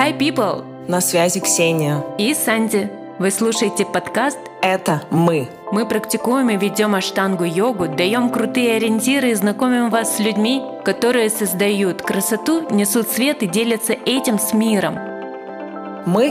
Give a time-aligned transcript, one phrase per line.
[0.00, 0.64] Hi, people!
[0.88, 2.02] На связи Ксения.
[2.16, 2.90] И Санди.
[3.18, 5.50] Вы слушаете подкаст «Это мы».
[5.72, 12.00] Мы практикуем и ведем аштангу-йогу, даем крутые ориентиры и знакомим вас с людьми, которые создают
[12.00, 14.94] красоту, несут свет и делятся этим с миром.
[16.06, 16.30] Мы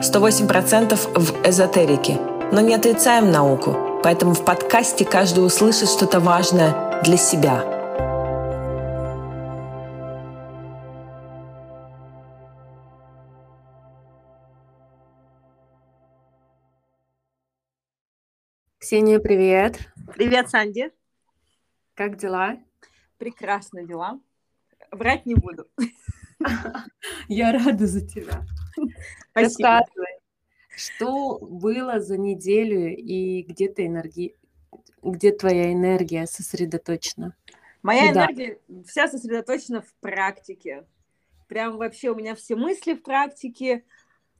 [0.00, 2.16] 108% в эзотерике,
[2.52, 7.62] но не отрицаем науку, поэтому в подкасте каждый услышит что-то важное для себя–
[18.90, 19.78] Ксения, привет.
[20.16, 20.90] Привет, Санди.
[21.94, 22.58] Как дела?
[23.18, 24.18] Прекрасно дела.
[24.90, 25.68] Врать не буду.
[27.28, 28.44] Я рада за тебя.
[29.30, 29.68] Спасибо.
[29.68, 30.18] Рассказывай,
[30.74, 34.34] что было за неделю и где ты энергия,
[35.04, 37.36] где твоя энергия сосредоточена?
[37.84, 38.24] Моя да.
[38.24, 40.84] энергия вся сосредоточена в практике.
[41.46, 43.84] Прям вообще у меня все мысли в практике,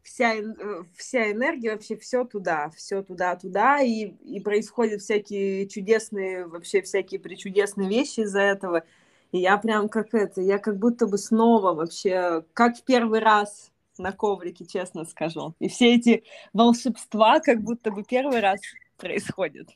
[0.03, 6.83] вся, э, вся энергия, вообще все туда, все туда-туда, и, и происходят всякие чудесные, вообще
[6.83, 8.85] всякие причудесные вещи из-за этого.
[9.33, 13.71] И я прям как это, я как будто бы снова вообще, как в первый раз
[13.99, 15.55] на коврике, честно скажу.
[15.59, 18.61] И все эти волшебства как будто бы первый раз
[18.97, 19.69] происходят.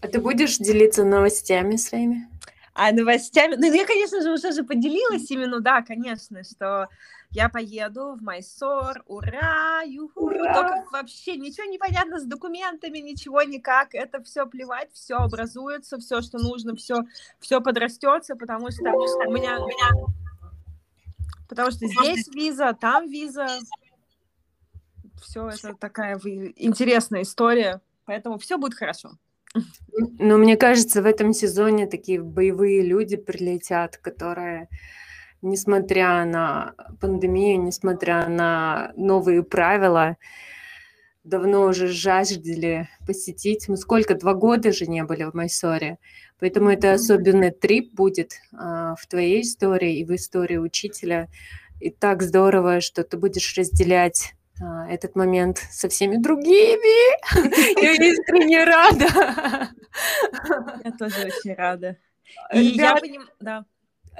[0.00, 2.28] А ты будешь делиться новостями своими?
[2.72, 3.56] А новостями...
[3.56, 6.88] Ну, я, конечно же, уже же поделилась именно, да, конечно, что
[7.32, 10.54] я поеду в Майсор, ура, юху, ура!
[10.54, 16.22] только вообще ничего не понятно с документами, ничего никак, это все плевать, все образуется, все,
[16.22, 17.04] что нужно, все,
[17.38, 19.90] все подрастется, потому что у меня, у меня,
[21.48, 23.46] потому что здесь виза, там виза,
[25.22, 26.18] все это такая
[26.56, 29.12] интересная история, поэтому все будет хорошо.
[30.18, 34.68] Но мне кажется, в этом сезоне такие боевые люди прилетят, которые
[35.42, 40.16] несмотря на пандемию, несмотря на новые правила,
[41.24, 43.68] давно уже жаждали посетить.
[43.68, 45.98] Мы сколько, два года же не были в Майсоре.
[46.38, 51.28] Поэтому это особенный трип будет а, в твоей истории и в истории учителя.
[51.80, 57.20] И так здорово, что ты будешь разделять а, этот момент со всеми другими.
[57.82, 59.06] Я искренне рада.
[60.84, 61.96] Я тоже очень рада.
[62.54, 63.64] И я понимаю, да.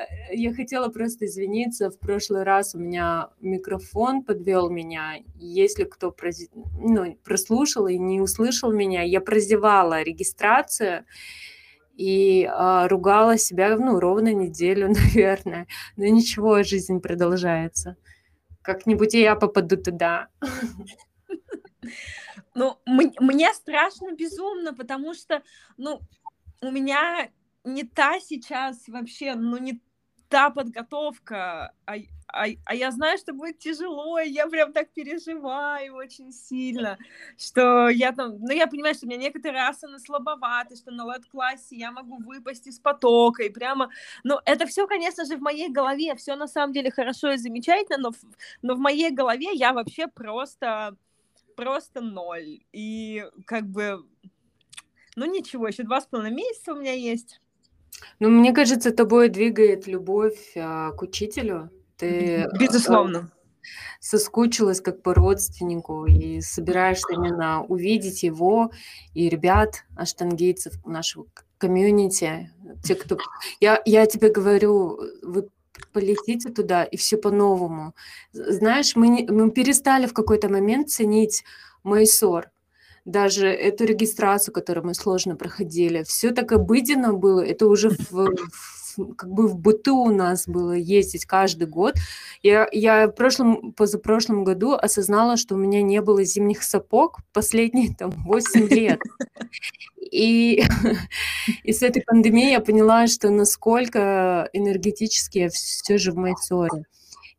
[0.01, 1.91] Э, я хотела просто извиниться.
[1.91, 5.17] В прошлый раз у меня микрофон подвел меня.
[5.37, 6.15] Если кто
[6.75, 11.05] ну, прослушал и не услышал меня, я прозевала регистрацию
[11.97, 15.67] и э, ругала себя, ну, ровно неделю, наверное.
[15.97, 17.97] Но ничего, жизнь продолжается.
[18.63, 20.29] Как-нибудь я попаду туда.
[22.55, 25.43] Ну, мне страшно безумно, потому что,
[25.77, 26.01] ну,
[26.61, 27.31] у меня
[27.65, 29.81] не та сейчас вообще, ну, не
[30.31, 31.97] та подготовка, а,
[32.29, 36.99] а, а я знаю, что будет тяжело, и я прям так переживаю очень сильно,
[37.37, 41.77] что я там, ну, я понимаю, что у меня некоторые асаны слабоваты, что на лед-классе
[41.77, 43.91] я могу выпасть из потока, и прямо,
[44.23, 47.99] ну, это все, конечно же, в моей голове, все на самом деле хорошо и замечательно,
[47.99, 48.13] но,
[48.63, 50.97] но в моей голове я вообще просто,
[51.57, 54.07] просто ноль, и как бы,
[55.17, 57.41] ну, ничего, еще два с половиной месяца у меня есть,
[58.19, 61.71] ну, мне кажется, тобой двигает любовь а, к учителю.
[61.97, 63.33] Ты а, Безусловно.
[64.01, 68.71] соскучилась как по родственнику и собираешься именно увидеть его
[69.15, 71.27] и ребят, аштангейцев нашего
[71.59, 72.51] комьюнити,
[72.83, 73.19] те, кто...
[73.61, 75.49] Я, я тебе говорю, вы
[75.93, 77.95] полетите туда, и все по-новому.
[78.33, 81.45] Знаешь, мы, не, мы перестали в какой-то момент ценить
[81.83, 82.51] Майсор
[83.11, 89.15] даже эту регистрацию, которую мы сложно проходили, все так обыденно было, это уже в, в,
[89.15, 91.95] как бы в быту у нас было ездить каждый год.
[92.43, 97.95] Я, я в прошлом, позапрошлом году осознала, что у меня не было зимних сапог последние
[97.99, 99.01] там 8 лет.
[100.01, 100.63] И,
[101.63, 106.85] и с этой пандемией я поняла, что насколько энергетически я все же в Майсоре.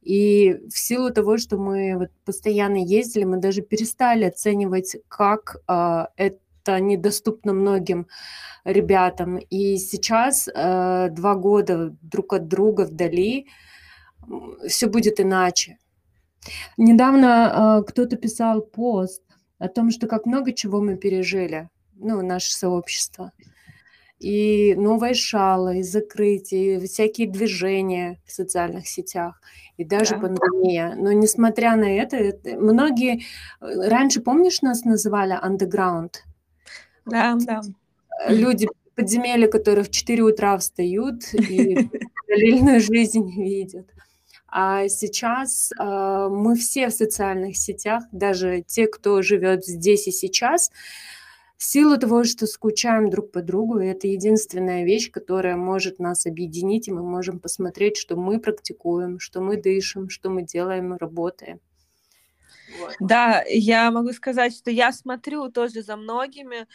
[0.01, 6.05] И в силу того, что мы вот постоянно ездили, мы даже перестали оценивать, как э,
[6.15, 8.07] это недоступно многим
[8.63, 9.37] ребятам.
[9.37, 13.47] И сейчас, э, два года друг от друга вдали,
[14.67, 15.77] все будет иначе.
[16.77, 19.21] Недавно э, кто-то писал пост
[19.59, 23.31] о том, что как много чего мы пережили, ну, наше сообщество
[24.21, 29.41] и новая шала, и закрытие, и всякие движения в социальных сетях,
[29.77, 30.19] и даже да.
[30.19, 30.95] пандемия.
[30.95, 33.23] Но несмотря на это, это, многие...
[33.61, 36.17] Э, раньше, помнишь, нас называли underground?
[37.05, 37.61] Да, да.
[38.27, 41.89] Люди подземелья, которые в 4 утра встают и
[42.27, 43.87] параллельную жизнь видят.
[44.47, 50.69] А сейчас э, мы все в социальных сетях, даже те, кто живет здесь и сейчас,
[51.61, 56.87] в силу того, что скучаем друг по другу, это единственная вещь, которая может нас объединить,
[56.87, 61.59] и мы можем посмотреть, что мы практикуем, что мы дышим, что мы делаем, работаем.
[62.79, 62.95] Вот.
[62.99, 66.67] Да, я могу сказать, что я смотрю тоже за многими,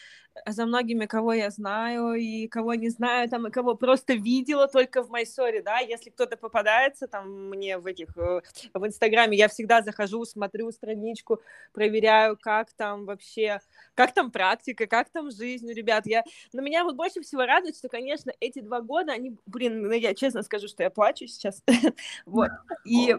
[0.45, 5.03] за многими, кого я знаю и кого не знаю, там, и кого просто видела только
[5.03, 8.43] в Майсоре, да, если кто-то попадается там мне в этих, э,
[8.75, 11.41] в Инстаграме, я всегда захожу, смотрю страничку,
[11.73, 13.61] проверяю, как там вообще,
[13.95, 16.23] как там практика, как там жизнь у ребят, я,
[16.53, 20.15] но меня вот больше всего радует, что, конечно, эти два года, они, блин, ну, я
[20.15, 21.63] честно скажу, что я плачу сейчас,
[22.27, 22.51] вот,
[22.85, 23.17] и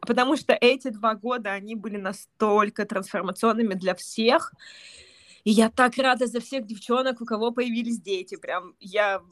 [0.00, 4.52] потому что эти два года, они были настолько трансформационными для всех,
[5.44, 8.36] и я так рада за всех девчонок, у кого появились дети.
[8.36, 9.22] Прям я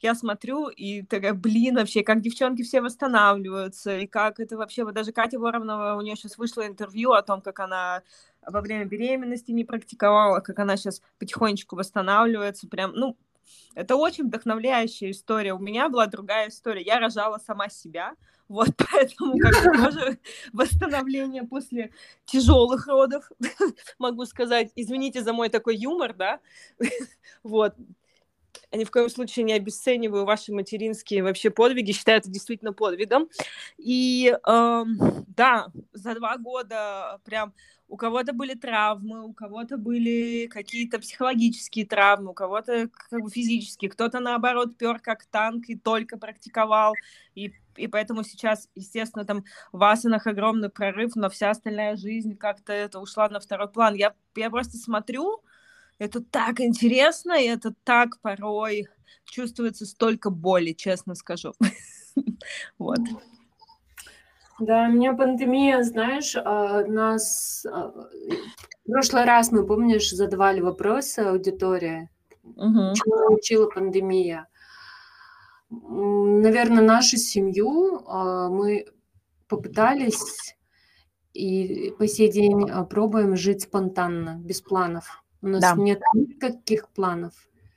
[0.00, 4.94] я смотрю и такая, блин, вообще, как девчонки все восстанавливаются, и как это вообще, вот
[4.94, 8.02] даже Катя Воронова, у нее сейчас вышло интервью о том, как она
[8.46, 13.16] во время беременности не практиковала, как она сейчас потихонечку восстанавливается, прям, ну,
[13.74, 15.54] это очень вдохновляющая история.
[15.54, 16.82] У меня была другая история.
[16.82, 18.14] Я рожала сама себя,
[18.48, 20.18] вот поэтому как бы тоже
[20.52, 21.92] восстановление после
[22.24, 23.30] тяжелых родов,
[23.98, 24.70] могу сказать.
[24.76, 26.40] Извините за мой такой юмор, да.
[27.42, 27.74] вот.
[28.72, 33.28] Я ни в коем случае не обесцениваю ваши материнские вообще подвиги, считаю это действительно подвигом.
[33.78, 34.84] И э,
[35.28, 37.54] да, за два года прям
[37.88, 43.90] у кого-то были травмы, у кого-то были какие-то психологические травмы, у кого-то как бы физические,
[43.90, 46.94] кто-то наоборот пер как танк и только практиковал,
[47.34, 52.72] и, и поэтому сейчас, естественно, там в асанах огромный прорыв, но вся остальная жизнь как-то
[52.72, 53.94] это ушла на второй план.
[53.94, 55.42] Я, я просто смотрю,
[55.98, 58.88] это так интересно, и это так порой
[59.24, 61.52] чувствуется столько боли, честно скажу.
[62.78, 63.00] Вот.
[64.58, 67.66] Да, меня пандемия, знаешь, а, нас...
[67.66, 72.08] А, в прошлый раз, мы, помнишь, задавали вопросы аудитории,
[72.42, 72.94] угу.
[72.94, 74.48] чему научила пандемия.
[75.68, 78.86] Наверное, нашу семью а, мы
[79.46, 80.56] попытались
[81.34, 85.22] и по сей день пробуем жить спонтанно, без планов.
[85.46, 85.74] У нас да.
[85.76, 87.32] нет никаких планов.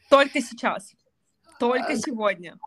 [0.09, 0.95] Только сейчас,
[1.59, 2.57] только сегодня.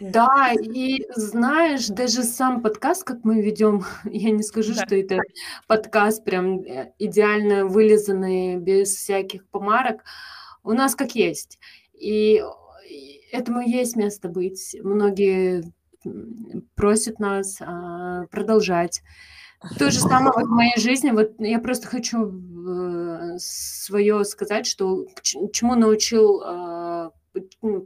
[0.00, 4.84] Да, и знаешь, даже сам подкаст, как мы ведем, я не скажу, да.
[4.84, 5.20] что это
[5.68, 10.02] подкаст прям э, идеально вылизанный, без всяких помарок.
[10.64, 11.60] У нас как есть.
[11.94, 12.42] И
[13.30, 14.76] этому есть место быть.
[14.82, 15.62] Многие
[16.74, 19.02] просят нас а, продолжать.
[19.78, 21.10] То же самое в моей жизни.
[21.10, 27.10] Вот я просто хочу э, свое сказать, что чему научил э,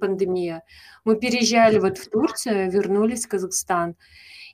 [0.00, 0.62] пандемия.
[1.05, 3.96] Мы переезжали вот в Турцию, вернулись в Казахстан.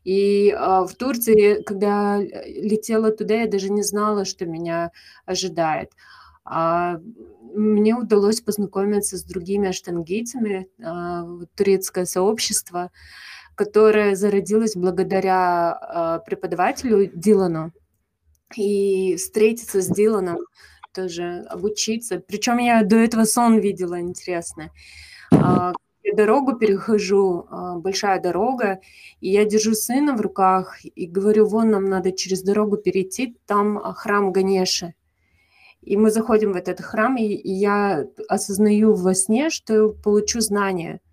[0.04, 4.92] И э, в Турции, когда летела туда, я даже не знала, что меня
[5.26, 5.92] ожидает.
[6.44, 6.98] А
[7.54, 12.90] мне удалось познакомиться с другими аштангийцами, э, турецкое сообщество,
[13.54, 17.72] которое зародилось благодаря э, преподавателю Дилану.
[18.56, 20.38] И встретиться с Диланом
[20.92, 22.22] тоже обучиться.
[22.26, 24.70] Причем я до этого сон видела, интересно.
[25.32, 25.72] А,
[26.02, 28.80] я дорогу перехожу, а, большая дорога,
[29.20, 33.78] и я держу сына в руках и говорю, вон нам надо через дорогу перейти, там
[33.78, 34.94] а, храм Ганеши.
[35.82, 41.00] И мы заходим в этот храм, и, я осознаю во сне, что получу знания–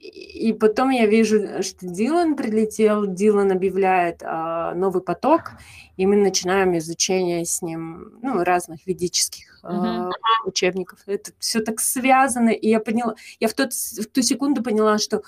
[0.00, 5.52] и потом я вижу, что Дилан прилетел, Дилан объявляет а, новый поток,
[5.98, 10.10] и мы начинаем изучение с ним ну, разных ведических uh-huh.
[10.10, 11.00] а, учебников.
[11.04, 15.22] Это все так связано, и я поняла, я в, тот, в ту секунду поняла, что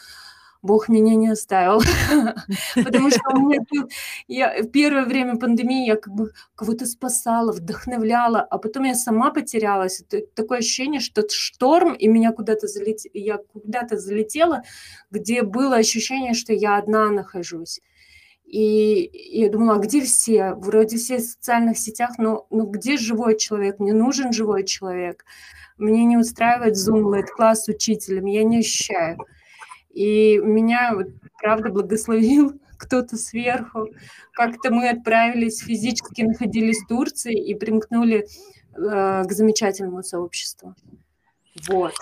[0.63, 1.81] Бог меня не оставил.
[2.75, 3.61] Потому что у меня
[4.29, 9.33] я, в первое время пандемии я как бы кого-то спасала, вдохновляла, а потом я сама
[9.33, 10.01] потерялась.
[10.01, 13.01] Это такое ощущение, что шторм, и меня куда-то залет...
[13.13, 14.63] я куда-то залетела,
[15.11, 17.81] где было ощущение, что я одна нахожусь.
[18.45, 20.55] И я думала, а где все?
[20.55, 23.81] Вроде все в социальных сетях, но ну где живой человек?
[23.81, 25.25] Мне нужен живой человек.
[25.79, 29.19] Мне не устраивает Zoom, Lite класс учителем, я не ощущаю.
[29.95, 30.95] И меня,
[31.41, 33.89] правда, благословил кто-то сверху.
[34.33, 38.27] Как-то мы отправились, физически находились в Турции и примкнули
[38.77, 40.75] э, к замечательному сообществу.
[41.69, 41.95] Вот.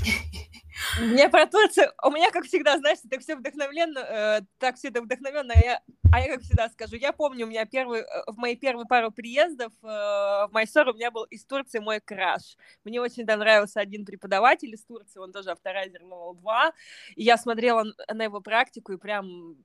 [1.00, 4.88] У меня про Турцию, у меня, как всегда, знаешь, так все вдохновенно, э, так все
[4.88, 5.80] это вдохновенно, а я,
[6.12, 9.10] а я, как всегда, скажу, я помню, у меня первый, э, в мои первые пару
[9.10, 12.56] приездов э, в Майсор у меня был из Турции мой краш.
[12.84, 16.72] Мне очень нравился один преподаватель из Турции, он тоже авторайзер Level 2,
[17.16, 19.56] и я смотрела на его практику и прям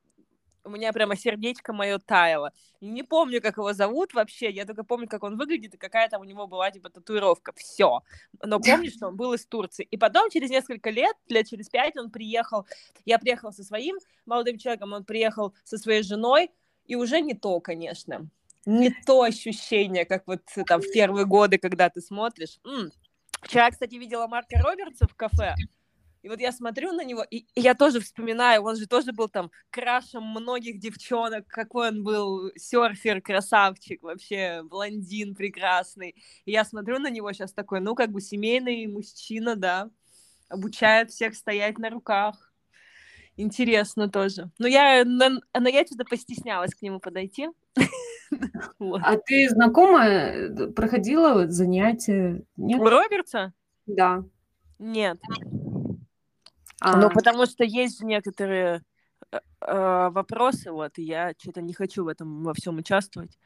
[0.63, 2.51] у меня прямо сердечко мое таяло.
[2.81, 6.21] Не помню, как его зовут вообще, я только помню, как он выглядит и какая там
[6.21, 7.53] у него была, типа, татуировка.
[7.55, 8.01] Все.
[8.43, 9.87] Но помню, что он был из Турции.
[9.89, 12.65] И потом, через несколько лет, лет через пять, он приехал,
[13.05, 16.51] я приехала со своим молодым человеком, он приехал со своей женой,
[16.85, 18.27] и уже не то, конечно.
[18.65, 22.59] Не то ощущение, как вот там в первые годы, когда ты смотришь.
[22.65, 22.91] М-м.
[23.41, 25.55] Вчера, кстати, видела Марка Робертса в кафе.
[26.21, 29.29] И вот я смотрю на него, и, и я тоже вспоминаю, он же тоже был
[29.29, 36.15] там крашем многих девчонок, какой он был серфер, красавчик, вообще блондин прекрасный.
[36.43, 39.89] И я смотрю на него сейчас такой, ну, как бы семейный мужчина, да,
[40.49, 42.51] обучает всех стоять на руках.
[43.38, 44.51] Интересно тоже.
[44.59, 47.49] Но я, но, я что-то постеснялась к нему подойти.
[49.01, 52.43] А ты знакомая, проходила занятия?
[52.57, 52.79] Нет?
[52.79, 53.53] У Роберта?
[53.88, 54.23] Да.
[54.77, 55.17] Нет.
[56.81, 56.98] А...
[56.98, 58.81] Ну, потому что есть некоторые
[59.31, 63.38] э, э, вопросы, вот, и я что-то не хочу в этом во всем участвовать.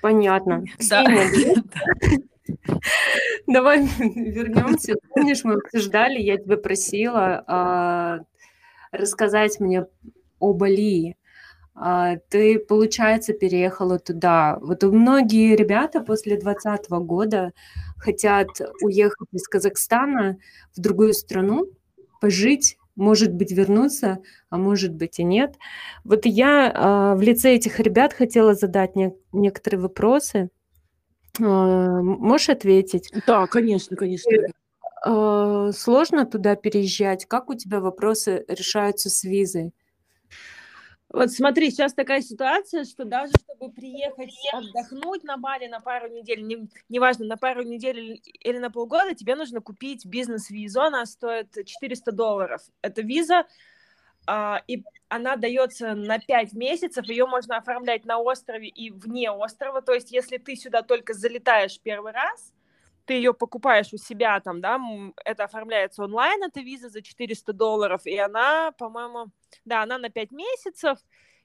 [0.00, 0.64] Понятно.
[0.88, 1.04] Да.
[3.46, 4.94] Давай вернемся.
[5.14, 8.20] Помнишь, мы обсуждали, я тебя просила а,
[8.92, 9.86] рассказать мне
[10.38, 11.16] о Бали.
[11.74, 14.58] А, ты, получается, переехала туда.
[14.60, 17.52] Вот многие ребята после 2020 года
[17.98, 18.48] хотят
[18.82, 20.38] уехать из Казахстана
[20.74, 21.66] в другую страну,
[22.20, 24.18] пожить, может быть, вернуться,
[24.50, 25.56] а может быть и нет.
[26.04, 30.50] Вот я э, в лице этих ребят хотела задать не, некоторые вопросы.
[31.38, 33.10] Э, можешь ответить?
[33.26, 34.30] Да, конечно, конечно.
[35.06, 37.26] Э, сложно туда переезжать?
[37.26, 39.72] Как у тебя вопросы решаются с визой?
[41.12, 46.46] Вот смотри, сейчас такая ситуация, что даже чтобы приехать отдохнуть на Бали на пару недель,
[46.46, 52.12] не, неважно, на пару недель или на полгода, тебе нужно купить бизнес-визу, она стоит 400
[52.12, 52.62] долларов.
[52.80, 53.44] Это виза,
[54.28, 59.82] а, и она дается на 5 месяцев, ее можно оформлять на острове и вне острова,
[59.82, 62.52] то есть если ты сюда только залетаешь первый раз,
[63.10, 64.78] ты ее покупаешь у себя там, да,
[65.24, 69.32] это оформляется онлайн, эта виза за 400 долларов, и она, по-моему,
[69.64, 70.96] да, она на 5 месяцев,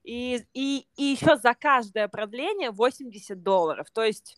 [0.04, 4.38] и, и, и еще за каждое продление 80 долларов, то есть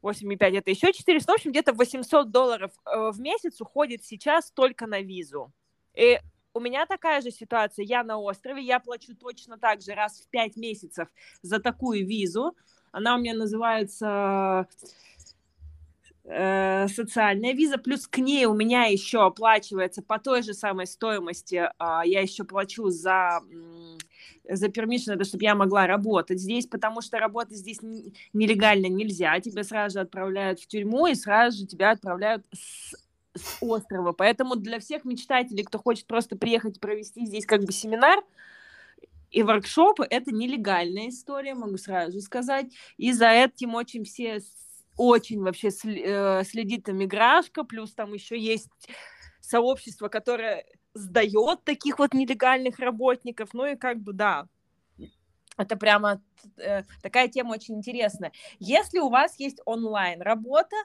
[0.00, 4.86] 8,5 это еще 400, в общем, где-то 800 долларов э, в месяц уходит сейчас только
[4.86, 5.52] на визу.
[5.96, 6.20] И
[6.52, 10.28] у меня такая же ситуация, я на острове, я плачу точно так же раз в
[10.30, 11.08] 5 месяцев
[11.42, 12.54] за такую визу,
[12.92, 14.68] она у меня называется
[16.24, 21.56] э, социальная виза, плюс к ней у меня еще оплачивается по той же самой стоимости,
[21.56, 21.68] э,
[22.04, 23.40] я еще плачу за,
[24.48, 27.78] за permission, это чтобы я могла работать здесь, потому что работать здесь
[28.32, 32.94] нелегально нельзя, тебя сразу же отправляют в тюрьму и сразу же тебя отправляют с
[33.36, 34.12] с острова.
[34.12, 38.20] Поэтому для всех мечтателей, кто хочет просто приехать и провести здесь как бы семинар,
[39.30, 42.66] и воркшопы это нелегальная история, могу сразу сказать.
[42.96, 44.40] И за этим очень все
[44.96, 48.70] очень вообще э, следит миграшка, плюс там еще есть
[49.40, 54.48] сообщество, которое сдает таких вот нелегальных работников, ну и как бы да,
[55.56, 56.22] это прямо
[56.56, 58.32] э, такая тема очень интересная.
[58.58, 60.76] Если у вас есть онлайн работа,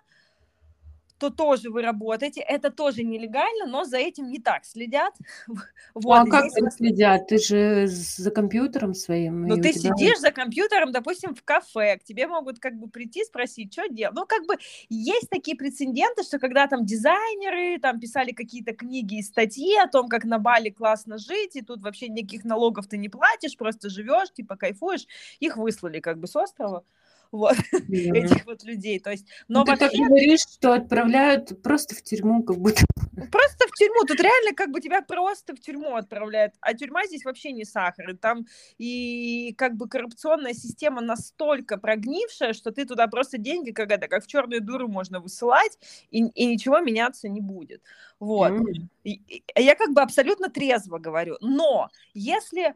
[1.20, 2.42] то тоже вы работаете.
[2.42, 5.14] Это тоже нелегально, но за этим не так следят.
[5.96, 6.74] Вот, а как здесь...
[6.76, 7.28] следят?
[7.28, 9.48] Ты же за компьютером своим.
[9.48, 9.94] Ну, ты тебя...
[9.96, 14.16] сидишь за компьютером, допустим, в кафе, к тебе могут как бы прийти, спросить, что делать.
[14.16, 14.56] Ну, как бы
[14.88, 20.08] есть такие прецеденты, что когда там дизайнеры там писали какие-то книги и статьи о том,
[20.08, 24.32] как на Бали классно жить, и тут вообще никаких налогов ты не платишь, просто живешь,
[24.32, 25.08] типа кайфуешь,
[25.40, 26.84] их выслали как бы с острова
[27.32, 28.14] вот, mm-hmm.
[28.16, 29.00] этих вот людей.
[29.00, 29.90] То есть, но ну, вообще...
[29.90, 32.84] Ты так говоришь, что отправляют просто в тюрьму, как будто...
[33.32, 34.06] Просто в тюрьму.
[34.08, 36.54] Тут реально как бы тебя просто в тюрьму отправляют.
[36.62, 38.12] А тюрьма здесь вообще не сахар.
[38.12, 38.46] И там
[38.78, 44.24] и как бы коррупционная система настолько прогнившая, что ты туда просто деньги, как это, как
[44.24, 45.78] в черную дуру можно высылать,
[46.12, 47.82] и, и ничего меняться не будет.
[48.20, 48.52] Вот.
[48.52, 48.88] Mm-hmm.
[49.04, 51.38] И, и, я как бы абсолютно трезво говорю.
[51.42, 52.76] Но если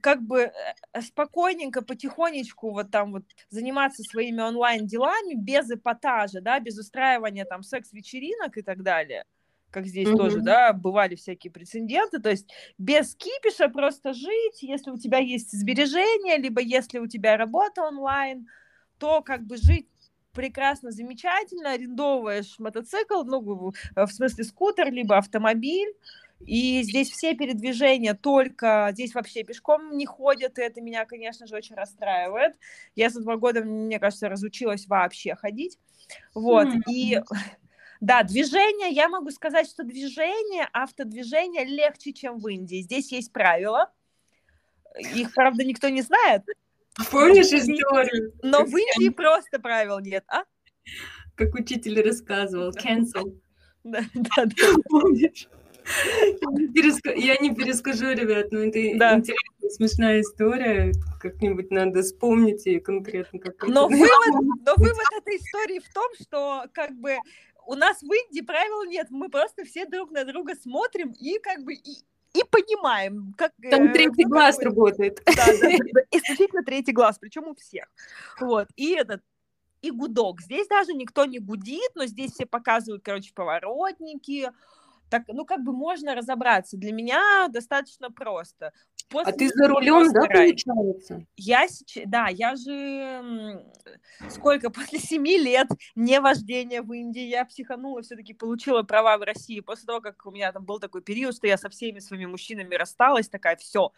[0.00, 0.52] как бы
[0.92, 7.62] э, спокойненько, потихонечку вот там вот заниматься своими онлайн-делами без эпатажа, да, без устраивания там
[7.62, 9.24] секс-вечеринок и так далее,
[9.70, 10.16] как здесь mm-hmm.
[10.16, 15.52] тоже, да, бывали всякие прецеденты, то есть без кипиша просто жить, если у тебя есть
[15.52, 18.46] сбережения, либо если у тебя работа онлайн,
[18.98, 19.88] то как бы жить
[20.32, 25.92] прекрасно, замечательно, арендовываешь мотоцикл, ну, в смысле скутер, либо автомобиль,
[26.40, 31.56] и здесь все передвижения только, здесь вообще пешком не ходят, и это меня, конечно же,
[31.56, 32.56] очень расстраивает.
[32.94, 35.78] Я за два года, мне кажется, разучилась вообще ходить.
[36.34, 36.82] Вот, mm-hmm.
[36.90, 37.20] и
[38.00, 42.82] да, движение, я могу сказать, что движение, автодвижение легче, чем в Индии.
[42.82, 43.90] Здесь есть правила,
[45.14, 46.42] их, правда, никто не знает.
[47.10, 48.32] Помнишь историю?
[48.42, 50.44] Но в Индии просто правил нет, а?
[51.34, 53.40] Как учитель рассказывал, cancel.
[53.84, 54.74] Да, да, да.
[54.88, 55.48] Помнишь?
[57.16, 59.16] Я не перескажу, ребят, но это да.
[59.16, 60.92] интересная, смешная история.
[61.20, 66.64] Как-нибудь надо вспомнить и конкретно как но вывод, но вывод этой истории в том, что
[66.72, 67.16] как бы
[67.66, 71.64] у нас в Индии правил нет, мы просто все друг на друга смотрим и как
[71.64, 71.98] бы и,
[72.34, 73.52] и понимаем, как...
[73.70, 75.22] Там э, третий как глаз работает.
[75.24, 77.86] Да, да, да, исключительно третий глаз, причем у всех.
[78.40, 79.22] Вот, и этот,
[79.82, 80.40] и гудок.
[80.40, 84.50] Здесь даже никто не гудит, но здесь все показывают, короче, поворотники,
[85.10, 86.76] так, ну, как бы можно разобраться.
[86.76, 88.72] Для меня достаточно просто.
[89.08, 91.24] После а ты за рулем, да, получается?
[91.36, 93.62] Я сейчас, да, я же
[94.30, 99.60] сколько, после семи лет не вождения в Индии, я психанула, все-таки получила права в России.
[99.60, 102.74] После того, как у меня там был такой период, что я со всеми своими мужчинами
[102.74, 103.92] рассталась, такая, все,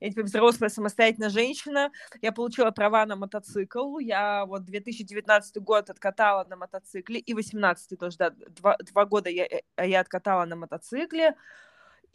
[0.00, 1.90] я теперь взрослая самостоятельная женщина,
[2.22, 8.16] я получила права на мотоцикл, я вот 2019 год откатала на мотоцикле, и 18 тоже,
[8.16, 11.34] да, два, два года я, э, я откатала на мотоцикле,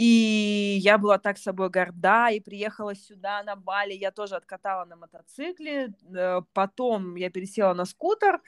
[0.03, 4.97] и я была так собой горда, и приехала сюда, на Бали, я тоже откатала на
[4.97, 8.41] мотоцикле, э, потом я пересела на скутер,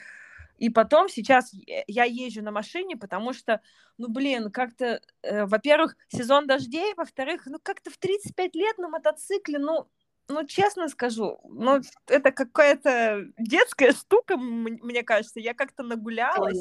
[0.57, 1.53] и потом сейчас
[1.88, 3.62] я езжу на машине, потому что,
[3.97, 9.57] ну, блин, как-то, э, во-первых, сезон дождей, во-вторых, ну, как-то в 35 лет на мотоцикле,
[9.57, 9.88] ну,
[10.27, 16.59] ну, честно скажу, ну, это какая-то детская штука, мне кажется, я как-то нагулялась.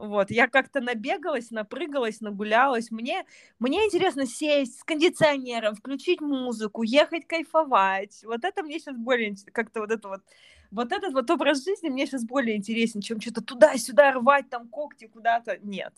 [0.00, 2.90] Вот, я как-то набегалась, напрыгалась, нагулялась.
[2.90, 3.26] Мне,
[3.58, 8.22] мне интересно сесть с кондиционером, включить музыку, ехать кайфовать.
[8.24, 10.22] Вот это мне сейчас более как-то вот это вот
[10.70, 15.06] вот этот вот образ жизни мне сейчас более интересен, чем что-то туда-сюда рвать, там когти
[15.06, 15.58] куда-то.
[15.58, 15.92] Нет.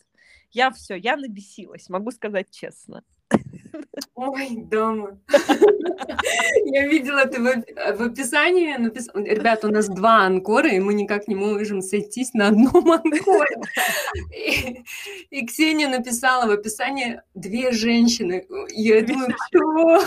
[0.51, 3.03] Я все, я набесилась, могу сказать честно.
[4.15, 5.19] Ой, дома.
[6.65, 8.75] Я видела это в, описании.
[8.77, 9.09] Напис...
[9.13, 13.61] Ребят, у нас два анкора, и мы никак не можем сойтись на одном анкоре.
[15.29, 18.45] И, Ксения написала в описании две женщины.
[18.69, 19.99] Я думаю, что?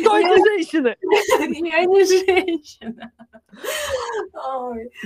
[0.00, 0.96] Кто эти женщины?
[1.00, 3.12] Я не женщина.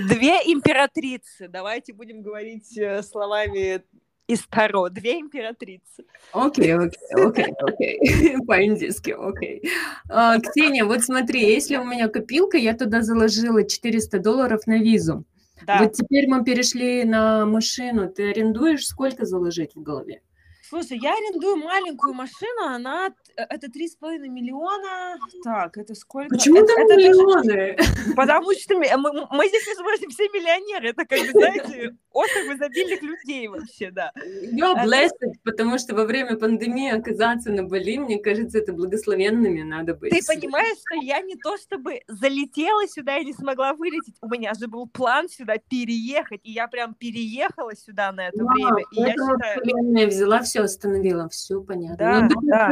[0.07, 1.47] Две императрицы.
[1.47, 3.83] Давайте будем говорить э, словами
[4.27, 6.05] из Таро, две императрицы.
[6.31, 9.69] Окей, окей, окей, окей, по-индийски, окей.
[10.09, 15.25] А, Ксения, вот смотри, если у меня копилка, я туда заложила 400 долларов на визу.
[15.65, 15.79] Да.
[15.79, 18.09] Вот теперь мы перешли на машину.
[18.09, 20.21] Ты арендуешь, сколько заложить в голове?
[20.67, 25.17] Слушай, я арендую маленькую машину, она это три с половиной миллиона.
[25.43, 26.29] Так, это сколько?
[26.29, 27.75] Почему это, это миллионы?
[27.75, 28.13] Даже...
[28.15, 30.89] Потому что мы, мы, мы здесь, между прочим, все миллионеры.
[30.89, 34.11] Это, как бы, знаете, остров изобильных людей вообще, да.
[34.51, 39.93] Я blessed, потому что во время пандемии оказаться на Бали, мне кажется, это благословенными надо
[39.93, 40.11] быть.
[40.11, 44.15] Ты понимаешь, что я не то чтобы залетела сюда и не смогла вылететь.
[44.21, 48.53] У меня же был план сюда переехать, и я прям переехала сюда на это Вау,
[48.55, 48.85] время.
[48.91, 50.07] И я считаю...
[50.07, 51.97] взяла все все остановила, все понятно.
[51.97, 52.71] Да, ну, да.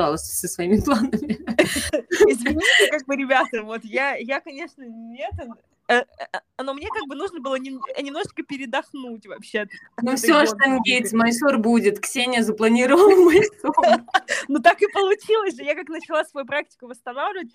[0.00, 1.38] Пожалуйста, со своими планами.
[2.26, 5.32] Извините, как бы, ребята, вот я, я конечно, нет,
[5.88, 9.66] э, э, э, но мне как бы нужно было немножечко передохнуть вообще.
[10.02, 13.74] Ну все, Штангейтс, Майсор будет, Ксения запланировала Майсор.
[14.48, 17.50] Ну так и получилось же, я как начала свою практику восстанавливать,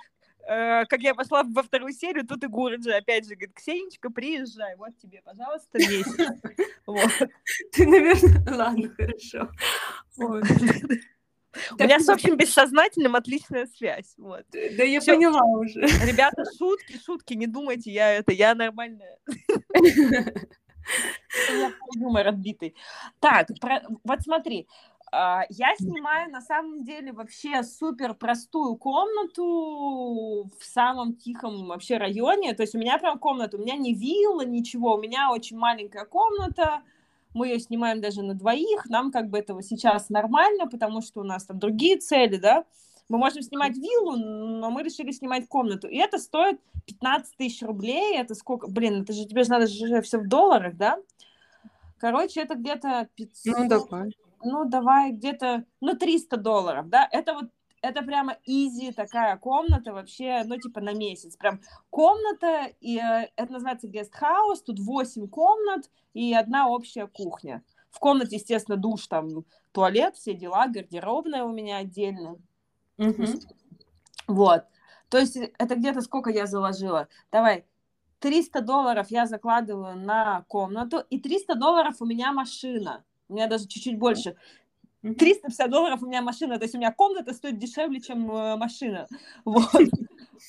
[0.48, 4.96] как я пошла во вторую серию, тут и Гурджи опять же говорит, Ксенечка, приезжай, вот
[5.02, 6.40] тебе, пожалуйста, месяц.
[7.72, 9.50] Ты, наверное, ладно, хорошо.
[11.72, 14.14] У меня с общим бессознательным отличная связь.
[14.18, 14.46] Вот.
[14.52, 15.16] Да я Всё.
[15.16, 15.82] поняла уже.
[15.82, 19.20] Ребята, шутки, шутки, не думайте, я это, я нормальная.
[21.96, 22.76] Юмор отбитый.
[23.20, 23.50] Так,
[24.04, 24.68] вот смотри,
[25.12, 32.54] а, я снимаю на самом деле вообще супер простую комнату в самом тихом вообще районе.
[32.54, 36.06] То есть у меня прям комната, у меня не вилла, ничего, у меня очень маленькая
[36.06, 36.82] комната.
[37.36, 38.86] Мы ее снимаем даже на двоих.
[38.88, 42.66] Нам как бы этого сейчас нормально, потому что у нас там другие цели, да.
[43.08, 45.88] Мы можем снимать виллу, но мы решили снимать комнату.
[45.88, 48.18] И это стоит 15 тысяч рублей.
[48.18, 48.68] Это сколько?
[48.68, 50.98] Блин, это же тебе же надо же все в долларах, да?
[52.00, 53.58] Короче, это где-то 500...
[53.58, 54.12] Ну, давай
[54.46, 57.50] ну, давай где-то, ну, 300 долларов, да, это вот
[57.90, 61.38] это прямо изи такая комната вообще, ну, типа на месяц.
[61.38, 67.64] Прям комната, и э, это называется гестхаус, тут 8 комнат и одна общая кухня.
[67.92, 72.38] В комнате, естественно, душ, там, туалет, все дела, гардеробная у меня отдельно.
[72.98, 73.40] Мгм.
[74.28, 74.66] Вот.
[75.10, 77.08] То есть э, это где-то сколько я заложила?
[77.32, 77.66] Давай,
[78.20, 83.04] 300 долларов я закладываю на комнату, и 300 долларов у меня машина.
[83.28, 84.36] У меня даже чуть-чуть больше.
[85.06, 85.16] Мгм.
[85.16, 89.08] 350 долларов у меня машина, то есть у меня комната стоит дешевле, чем э, машина.
[89.46, 89.92] Вот.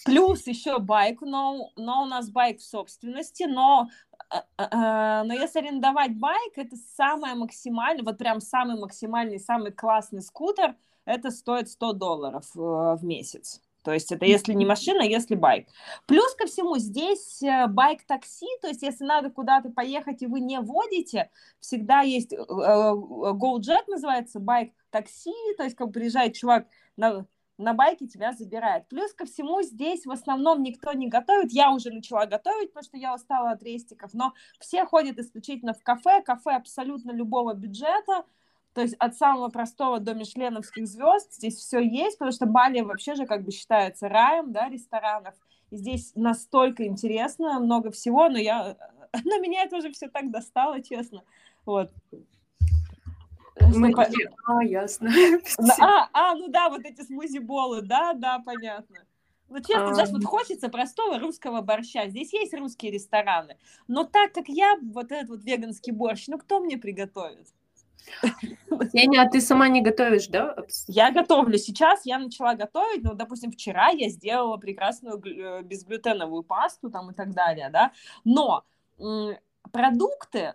[0.06, 3.88] Плюс еще байк, но, но у нас байк в собственности, но,
[4.32, 10.22] э, э, но если арендовать байк, это самое максимальное, вот прям самый максимальный, самый классный
[10.22, 13.60] скутер, это стоит 100 долларов в месяц.
[13.86, 15.68] То есть это если не машина, если байк.
[16.06, 20.58] Плюс ко всему здесь э, байк-такси, то есть если надо куда-то поехать и вы не
[20.58, 27.26] водите, всегда есть э, э, Gojek называется, байк-такси, то есть как приезжает чувак на,
[27.58, 28.88] на байке, тебя забирает.
[28.88, 32.96] Плюс ко всему здесь в основном никто не готовит, я уже начала готовить, потому что
[32.96, 38.24] я устала от рестиков, но все ходят исключительно в кафе, кафе абсолютно любого бюджета,
[38.76, 43.14] то есть от самого простого до мишленовских звезд здесь все есть, потому что Бали вообще
[43.14, 45.32] же как бы считается раем, да, ресторанов.
[45.70, 48.76] И здесь настолько интересно, много всего, но я...
[49.24, 51.22] На меня это уже все так достало, честно.
[51.64, 51.90] Вот.
[53.58, 54.10] Мы по-
[54.44, 55.10] а, ясно.
[55.80, 58.98] А, а, ну да, вот эти смузи-болы, да, да, понятно.
[59.48, 59.94] Ну, честно, А.
[59.94, 62.08] знаешь, вот хочется простого русского борща.
[62.08, 63.56] Здесь есть русские рестораны.
[63.88, 67.48] Но так как я вот этот вот веганский борщ, ну, кто мне приготовит?
[68.92, 70.56] Сеня, а ты сама не готовишь, да?
[70.86, 76.90] Я готовлю сейчас, я начала готовить, ну, допустим, вчера я сделала прекрасную э, безглютеновую пасту
[76.90, 77.92] там и так далее, да,
[78.24, 78.64] но
[78.98, 79.36] м,
[79.72, 80.54] продукты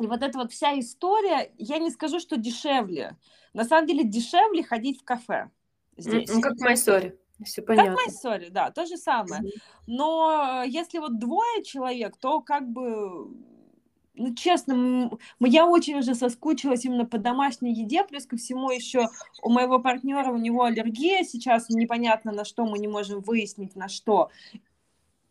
[0.00, 3.16] и вот эта вот вся история, я не скажу, что дешевле.
[3.52, 5.50] На самом деле дешевле ходить в кафе
[5.96, 6.30] здесь.
[6.30, 7.16] М, Как в Майсоре.
[7.44, 7.92] Все Как понятно.
[7.92, 9.42] в Майсоре, да, то же самое.
[9.86, 13.28] Но э, если вот двое человек, то как бы,
[14.14, 19.08] ну, честно, я очень уже соскучилась именно по домашней еде, плюс ко всему еще
[19.42, 23.88] у моего партнера, у него аллергия сейчас, непонятно на что, мы не можем выяснить на
[23.88, 24.30] что.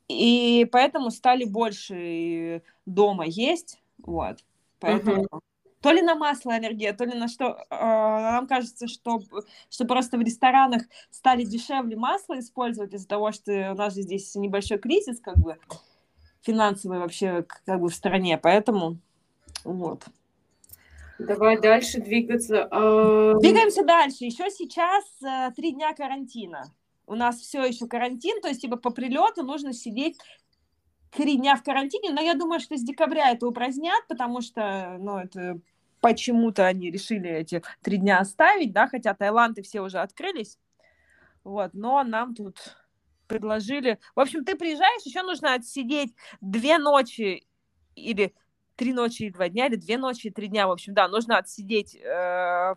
[0.10, 4.44] И поэтому стали больше дома есть, вот.
[4.80, 5.28] Поэтому
[5.80, 7.66] то ли на масло аллергия, то ли на что.
[7.70, 9.22] э, Нам кажется, что,
[9.70, 14.34] что просто в ресторанах стали дешевле масло использовать из-за того, что у нас же здесь
[14.36, 15.58] небольшой кризис, как бы
[16.44, 18.98] финансовый вообще как бы в стране, поэтому
[19.64, 20.06] вот.
[21.20, 22.68] Давай дальше двигаться.
[22.70, 24.26] А, Двигаемся дальше.
[24.26, 26.66] Еще сейчас э, три дня карантина.
[27.06, 30.18] У нас все еще карантин, то есть типа по прилету нужно сидеть
[31.12, 35.18] три дня в карантине, но я думаю, что с декабря это упразднят, потому что, ну,
[35.18, 35.60] это
[36.02, 40.58] почему-то они решили эти три дня оставить, да, хотя Таиланд и все уже открылись,
[41.44, 42.76] вот, но нам тут
[43.28, 44.00] предложили...
[44.16, 47.46] В общем, ты приезжаешь, еще нужно отсидеть две ночи
[47.96, 48.34] или
[48.76, 51.38] три ночи и два дня, или две ночи и три дня, в общем, да, нужно
[51.38, 52.76] отсидеть э,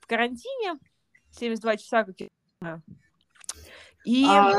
[0.00, 0.78] в карантине
[1.30, 2.28] 72 часа, как я
[2.60, 2.82] знаю.
[4.04, 4.24] И...
[4.26, 4.58] а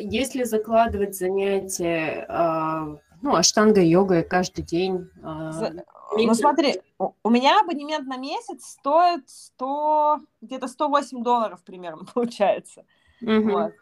[0.00, 5.84] если закладывать занятия, а, ну, аштанга йогой каждый день, а, За-
[6.14, 12.84] Микро- Ну смотри, у меня абонемент на месяц стоит 100, где-то 108 долларов примерно получается.
[13.20, 13.50] мгм.
[13.50, 13.72] Вот.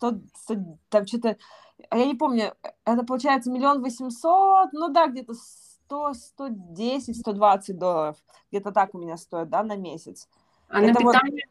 [0.00, 0.54] 100, 100,
[0.88, 1.36] там что-то,
[1.90, 2.54] а я не помню,
[2.86, 8.16] это получается миллион восемьсот, ну да, где-то 100, 110, 120 долларов.
[8.50, 10.28] Где-то так у меня стоит, да, на месяц.
[10.68, 11.44] А на это вот- питание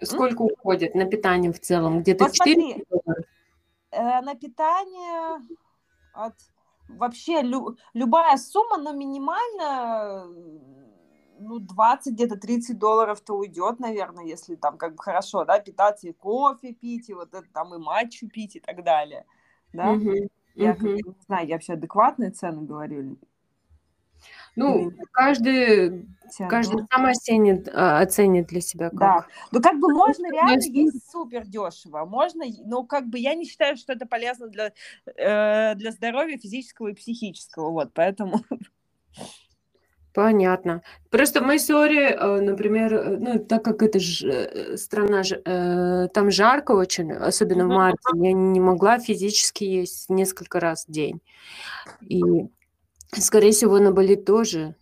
[0.00, 2.00] сколько уходит на питание в целом?
[2.00, 3.24] Где-то Вот 4 смотри.
[3.90, 5.42] Э, на питание
[6.14, 6.34] от
[6.88, 10.26] вообще лю- любая сумма, но минимально
[11.38, 16.12] ну, 20, где-то 30 долларов-то уйдет, наверное, если там как бы хорошо, да, питаться и
[16.12, 19.24] кофе пить, и вот это там и матчу пить и так далее.
[19.72, 19.96] Да?
[20.54, 23.16] Я как бы не знаю, я вообще адекватные цены говорю.
[24.56, 26.08] Ну, каждый,
[26.48, 28.98] каждый сам оценит, а, оценит для себя как.
[28.98, 33.44] Да, ну как бы можно реально есть супер дешево, можно, но как бы я не
[33.44, 34.72] считаю, что это полезно для,
[35.06, 38.40] э, для здоровья физического и психического, вот, поэтому...
[40.18, 40.82] Понятно.
[41.10, 45.40] Просто в Майсоре, э, например, э, ну, так как это ж, э, страна, ж-
[46.12, 51.20] там жарко очень, особенно в марте, я не могла физически есть несколько раз в день.
[52.00, 52.20] И,
[53.12, 54.74] скорее всего, на Бали тоже,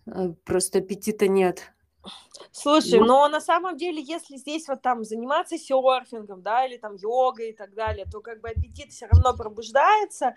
[0.46, 1.70] просто аппетита нет.
[2.50, 7.50] Слушай, но на самом деле, если здесь вот там заниматься серфингом, да, или там йогой
[7.50, 10.34] и так далее, то как бы аппетит все равно пробуждается,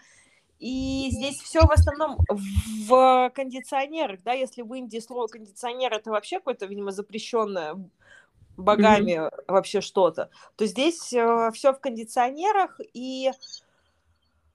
[0.60, 2.20] и здесь все в основном
[2.88, 7.76] в кондиционерах, да, если в Индии слово кондиционер это вообще какое-то, видимо, запрещенное
[8.58, 9.44] богами mm-hmm.
[9.48, 13.32] вообще что-то, то здесь э, все в кондиционерах, и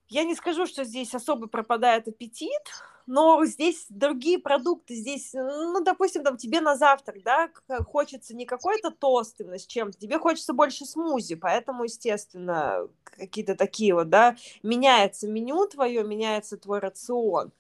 [0.09, 2.62] я не скажу, что здесь особо пропадает аппетит,
[3.07, 7.51] но здесь другие продукты, здесь, ну, допустим, там тебе на завтрак, да,
[7.85, 13.95] хочется не какой-то тост именно с чем-то, тебе хочется больше смузи, поэтому, естественно, какие-то такие
[13.95, 17.53] вот, да, меняется меню твое, меняется твой рацион.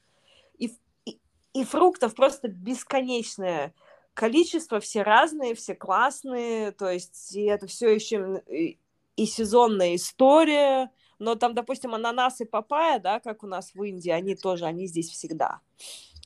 [0.58, 0.72] И,
[1.04, 1.18] и,
[1.52, 3.74] и фруктов просто бесконечное
[4.14, 8.78] количество, все разные, все классные, то есть и это все еще и,
[9.16, 14.10] и сезонная история, но там, допустим, ананас и папайя, да, как у нас в Индии,
[14.10, 15.60] они тоже, они здесь всегда.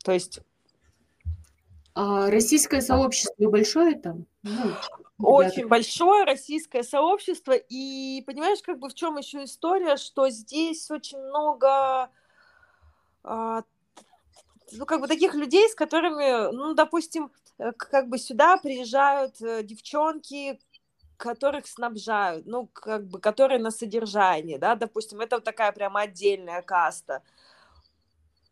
[0.05, 0.40] То есть...
[1.94, 4.27] А российское сообщество большое там?
[4.44, 4.72] Ну,
[5.18, 5.68] очень ребята.
[5.68, 12.09] большое российское сообщество, и понимаешь, как бы в чем еще история, что здесь очень много
[13.24, 13.62] а,
[14.72, 19.62] ну, как бы таких людей, с которыми, ну, допустим, э, как бы сюда приезжают э,
[19.62, 20.59] девчонки,
[21.19, 26.63] которых снабжают, ну, как бы, которые на содержании, да, допустим, это вот такая прямо отдельная
[26.63, 27.23] каста.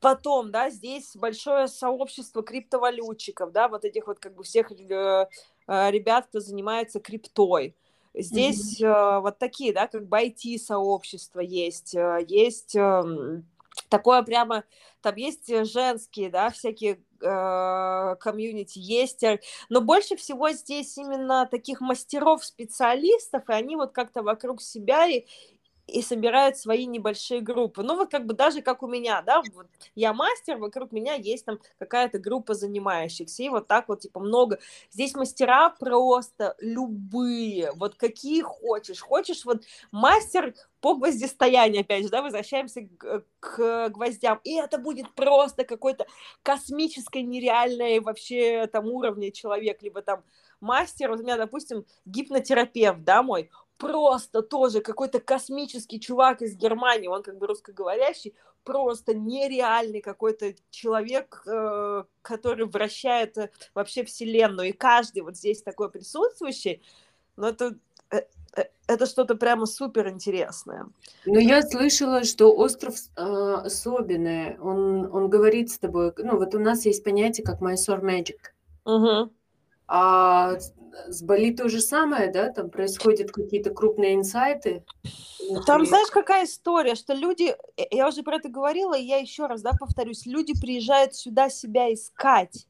[0.01, 5.29] Потом, да, здесь большое сообщество криптовалютчиков, да, вот этих вот как бы всех э,
[5.69, 7.75] э ребят, кто занимается криптой.
[8.13, 9.19] Здесь mm-hmm.
[9.19, 13.43] э, вот такие, да, как бы IT-сообщество есть, э, есть э,
[13.89, 14.65] такое прямо,
[15.01, 21.81] там есть женские, да, всякие Э, комьюнити есть, э, но больше всего здесь именно таких
[21.81, 25.25] мастеров, специалистов, и они вот как-то вокруг себя и,
[25.87, 27.83] и собирают свои небольшие группы.
[27.83, 31.45] Ну, вот как бы даже как у меня, да, вот я мастер, вокруг меня есть
[31.45, 34.59] там какая-то группа занимающихся, и вот так вот, типа, много.
[34.91, 39.01] Здесь мастера просто любые, вот какие хочешь.
[39.01, 45.15] Хочешь вот мастер по гвоздистоянию, опять же, да, возвращаемся к, к гвоздям, и это будет
[45.15, 46.07] просто какой-то
[46.43, 50.23] космической, нереальной вообще там уровня человек, либо там
[50.61, 57.09] мастер, вот у меня, допустим, гипнотерапевт, да, мой, просто тоже какой-то космический чувак из Германии,
[57.09, 58.35] он как бы русскоговорящий,
[58.65, 65.91] просто нереальный какой-то человек, э, который вращает э, вообще вселенную, и каждый вот здесь такой
[65.91, 66.83] присутствующий,
[67.37, 67.77] ну это
[68.11, 68.23] э,
[68.87, 70.87] это что-то прямо супер интересное.
[71.25, 74.59] Ну, я слышала, что остров э, особенный.
[74.59, 76.13] Он, он говорит с тобой.
[76.17, 78.39] Ну, вот у нас есть понятие, как Mysore Magic.
[78.85, 79.31] Угу.
[79.89, 80.59] А
[81.09, 82.51] с Бали то же самое, да?
[82.51, 84.85] Там происходят какие-то крупные инсайты.
[85.67, 89.47] Там, знаешь, какая история, что люди, э, я уже про это говорила, и я еще
[89.47, 92.67] раз, да, повторюсь, люди приезжают сюда себя искать.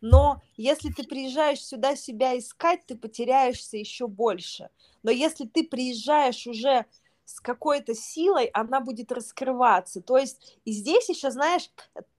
[0.00, 4.70] Но если ты приезжаешь сюда себя искать, ты потеряешься еще больше.
[5.02, 6.86] Но если ты приезжаешь уже
[7.24, 10.00] с какой-то силой, она будет раскрываться.
[10.00, 11.70] То есть и здесь еще, знаешь,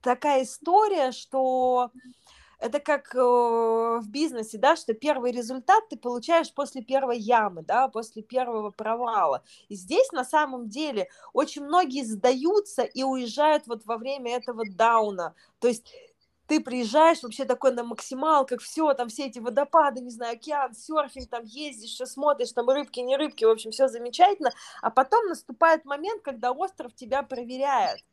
[0.01, 1.91] такая история, что
[2.59, 7.87] это как э, в бизнесе, да, что первый результат ты получаешь после первой ямы, да,
[7.87, 9.43] после первого провала.
[9.69, 15.33] И здесь на самом деле очень многие сдаются и уезжают вот во время этого дауна.
[15.59, 15.93] То есть
[16.47, 21.29] ты приезжаешь вообще такой на максималках, все, там все эти водопады, не знаю, океан, серфинг,
[21.29, 25.85] там ездишь, что смотришь, там рыбки, не рыбки, в общем, все замечательно, а потом наступает
[25.85, 28.03] момент, когда остров тебя проверяет.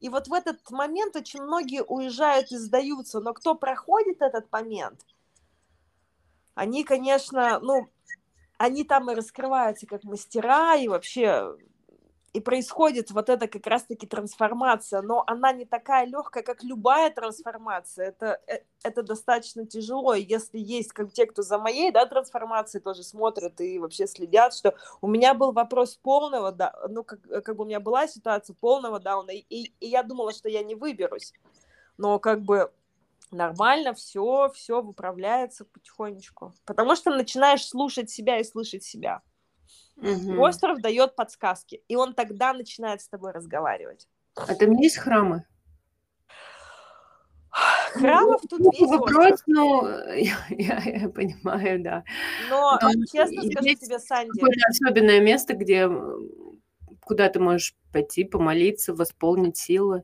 [0.00, 5.00] И вот в этот момент очень многие уезжают и сдаются, но кто проходит этот момент,
[6.54, 7.88] они, конечно, ну,
[8.58, 11.56] они там и раскрываются как мастера, и вообще
[12.36, 18.08] и происходит вот эта как раз-таки трансформация, но она не такая легкая, как любая трансформация.
[18.08, 20.12] Это, э, это достаточно тяжело.
[20.12, 24.52] И если есть как те, кто за моей да, трансформацией тоже смотрят и вообще следят,
[24.52, 28.52] что у меня был вопрос полного, да, ну, как, как бы у меня была ситуация
[28.52, 31.32] полного дауна, и, и, и я думала, что я не выберусь.
[31.96, 32.70] Но как бы
[33.30, 36.52] нормально, все, все выправляется потихонечку.
[36.66, 39.22] Потому что начинаешь слушать себя и слышать себя.
[39.96, 40.40] Угу.
[40.40, 44.08] Остров дает подсказки, и он тогда начинает с тобой разговаривать.
[44.34, 45.44] А там есть храмы?
[47.94, 49.42] Храмов ну, тут ну, весь вопрос, остров.
[49.46, 52.04] ну, я, я, я понимаю, да.
[52.50, 54.38] Но, Но честно скажу тебе, Санди...
[54.38, 55.88] Какое-то особенное место, где
[57.00, 60.02] куда ты можешь пойти, помолиться, восполнить силы.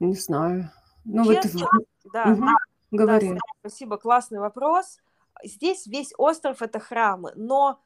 [0.00, 0.70] Не знаю.
[1.04, 1.86] Ну, честно, вот...
[2.12, 2.46] Да, угу.
[2.90, 3.30] говори.
[3.30, 4.98] Да, спасибо, классный вопрос.
[5.42, 7.80] Здесь весь остров– это храмы, но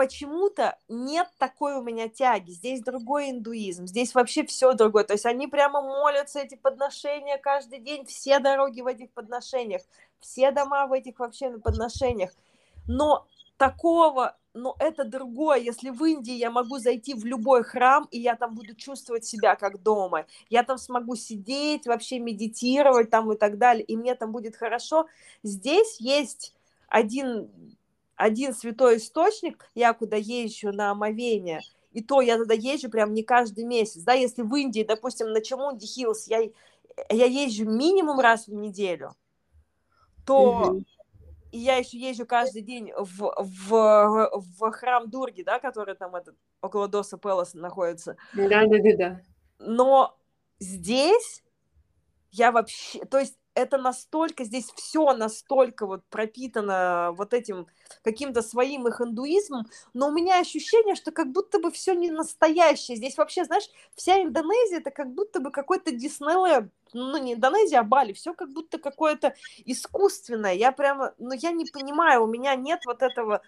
[0.00, 2.52] почему-то нет такой у меня тяги.
[2.52, 5.04] Здесь другой индуизм, здесь вообще все другое.
[5.04, 9.82] То есть они прямо молятся эти подношения каждый день, все дороги в этих подношениях,
[10.18, 12.30] все дома в этих вообще подношениях.
[12.88, 13.26] Но
[13.58, 15.58] такого но это другое.
[15.58, 19.54] Если в Индии я могу зайти в любой храм, и я там буду чувствовать себя
[19.54, 24.32] как дома, я там смогу сидеть, вообще медитировать там и так далее, и мне там
[24.32, 25.06] будет хорошо.
[25.42, 26.54] Здесь есть
[26.88, 27.50] один,
[28.20, 31.60] один святой источник, я куда езжу на омовение,
[31.92, 35.40] и то я туда езжу прям не каждый месяц, да, если в Индии, допустим, на
[35.40, 36.40] Chamundi Hills я,
[37.08, 39.14] я езжу минимум раз в неделю,
[40.26, 40.84] то mm-hmm
[41.52, 46.36] и я еще езжу каждый день в, в, в храм Дурги, да, который там этот,
[46.62, 48.16] около Доса Пелоса находится.
[48.34, 49.20] Да, да, да, да.
[49.58, 50.16] Но
[50.60, 51.42] здесь
[52.30, 57.66] я вообще, то есть это настолько, здесь все настолько вот пропитано вот этим
[58.02, 62.96] каким-то своим их индуизмом, но у меня ощущение, что как будто бы все не настоящее.
[62.96, 67.84] Здесь вообще, знаешь, вся Индонезия это как будто бы какой-то Диснейленд, ну не Индонезия, а
[67.84, 69.34] Бали, все как будто какое-то
[69.64, 70.54] искусственное.
[70.54, 73.42] Я прямо, ну я не понимаю, у меня нет вот этого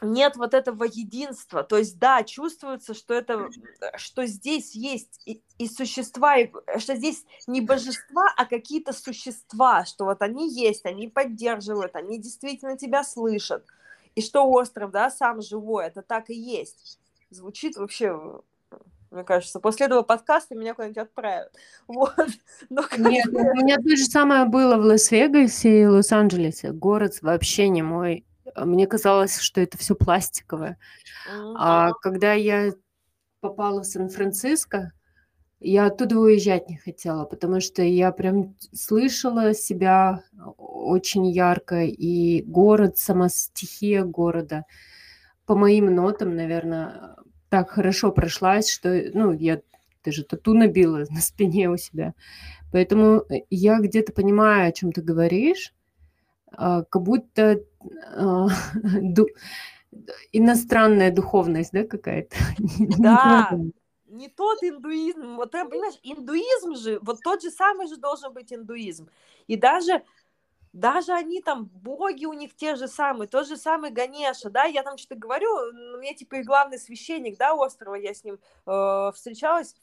[0.00, 1.62] нет вот этого единства.
[1.62, 3.48] То есть, да, чувствуется, что это,
[3.96, 10.04] что здесь есть и, и существа, и, что здесь не божества, а какие-то существа, что
[10.04, 13.64] вот они есть, они поддерживают, они действительно тебя слышат.
[14.14, 16.98] И что остров, да, сам живой, это так и есть.
[17.30, 18.40] Звучит вообще
[19.10, 19.60] мне кажется.
[19.60, 21.52] После этого подкаста меня куда-нибудь отправят.
[21.86, 22.14] Вот.
[22.68, 26.72] Но Нет, у меня то же самое было в Лас-Вегасе и Лос-Анджелесе.
[26.72, 28.24] Город вообще не мой
[28.56, 30.78] мне казалось, что это все пластиковое.
[31.56, 32.72] А когда я
[33.40, 34.92] попала в Сан-Франциско,
[35.60, 40.22] я оттуда уезжать не хотела, потому что я прям слышала себя
[40.58, 44.64] очень ярко, и город, сама стихия города,
[45.46, 47.16] по моим нотам, наверное,
[47.48, 49.60] так хорошо прошлась, что, ну, я
[50.04, 52.14] даже тату набила на спине у себя.
[52.72, 55.75] Поэтому э, я где-то понимаю, о чем ты говоришь, а,
[56.56, 57.60] как будто
[58.14, 58.48] а,
[60.32, 62.36] иностранная духовность, да, какая-то?
[62.98, 63.58] Да,
[64.08, 65.36] не тот индуизм.
[65.36, 69.08] Вот, понимаешь, индуизм же, вот тот же самый же должен быть индуизм.
[69.46, 70.02] И даже
[70.76, 74.82] даже они там, боги у них те же самые, тот же самый Ганеша, да, я
[74.82, 79.10] там что-то говорю, у меня типа и главный священник, да, острова, я с ним э,
[79.14, 79.74] встречалась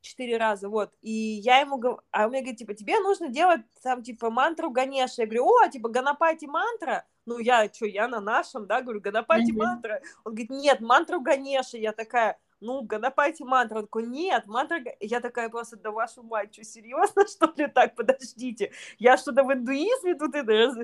[0.00, 3.62] четыре раза, вот, и я ему говорю, а он мне говорит, типа, тебе нужно делать
[3.82, 8.20] там, типа, мантру Ганеша, я говорю, о, типа, Ганапати мантра, ну, я, что, я на
[8.20, 9.56] нашем, да, говорю, Ганапати mm-hmm.
[9.56, 13.78] мантра, он говорит, нет, мантру Ганеша, я такая, ну, Ганапати мантра.
[13.78, 14.78] Он такой, нет, мантра...
[15.00, 19.52] Я такая просто, да вашу мать, что, серьезно, что ли, так, подождите, я что-то в
[19.52, 20.76] индуизме тут это раз...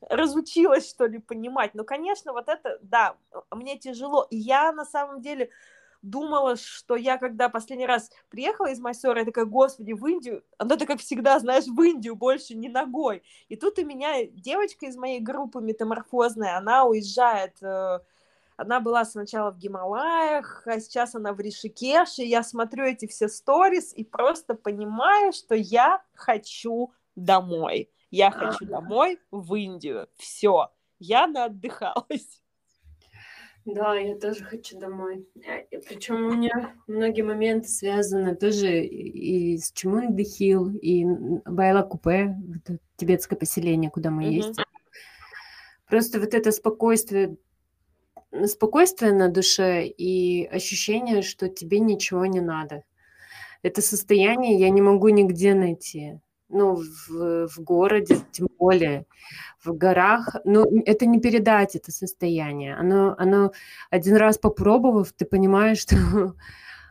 [0.00, 1.74] разучилась, что ли, понимать.
[1.74, 3.16] Ну, конечно, вот это, да,
[3.50, 4.26] мне тяжело.
[4.30, 5.50] И я, на самом деле,
[6.02, 10.86] думала, что я, когда последний раз приехала из Майсора, я такая, господи, в Индию, оно-то,
[10.86, 13.22] как всегда, знаешь, в Индию больше не ногой.
[13.48, 18.00] И тут у меня девочка из моей группы метаморфозная, она уезжает э,
[18.56, 22.22] она была сначала в Гималаях, а сейчас она в Ришикеше.
[22.22, 27.90] Я смотрю эти все сторис и просто понимаю, что я хочу домой.
[28.10, 30.08] Я хочу домой в Индию.
[30.16, 32.42] Все, я наотдыхалась.
[33.66, 35.28] Да, я тоже хочу домой.
[35.88, 41.04] Причем у меня многие моменты связаны тоже и с Чумундыхил, и
[41.44, 42.36] Байла Купе,
[42.96, 44.32] тибетское поселение, куда мы mm-hmm.
[44.32, 44.64] ездим.
[45.88, 47.36] Просто вот это спокойствие
[48.46, 52.82] спокойствие на душе и ощущение, что тебе ничего не надо.
[53.62, 56.20] Это состояние я не могу нигде найти.
[56.48, 59.06] Ну, в, в городе, тем более,
[59.64, 60.36] в горах.
[60.44, 62.76] Ну, это не передать, это состояние.
[62.76, 63.50] Оно, оно
[63.90, 66.34] один раз попробовав, ты понимаешь, что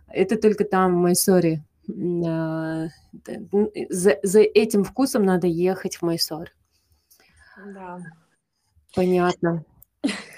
[0.09, 1.63] это только там, в Майсоре.
[1.87, 2.87] А,
[3.89, 6.49] за, за этим вкусом надо ехать в Майсор.
[7.73, 7.99] Да.
[8.93, 9.63] Понятно.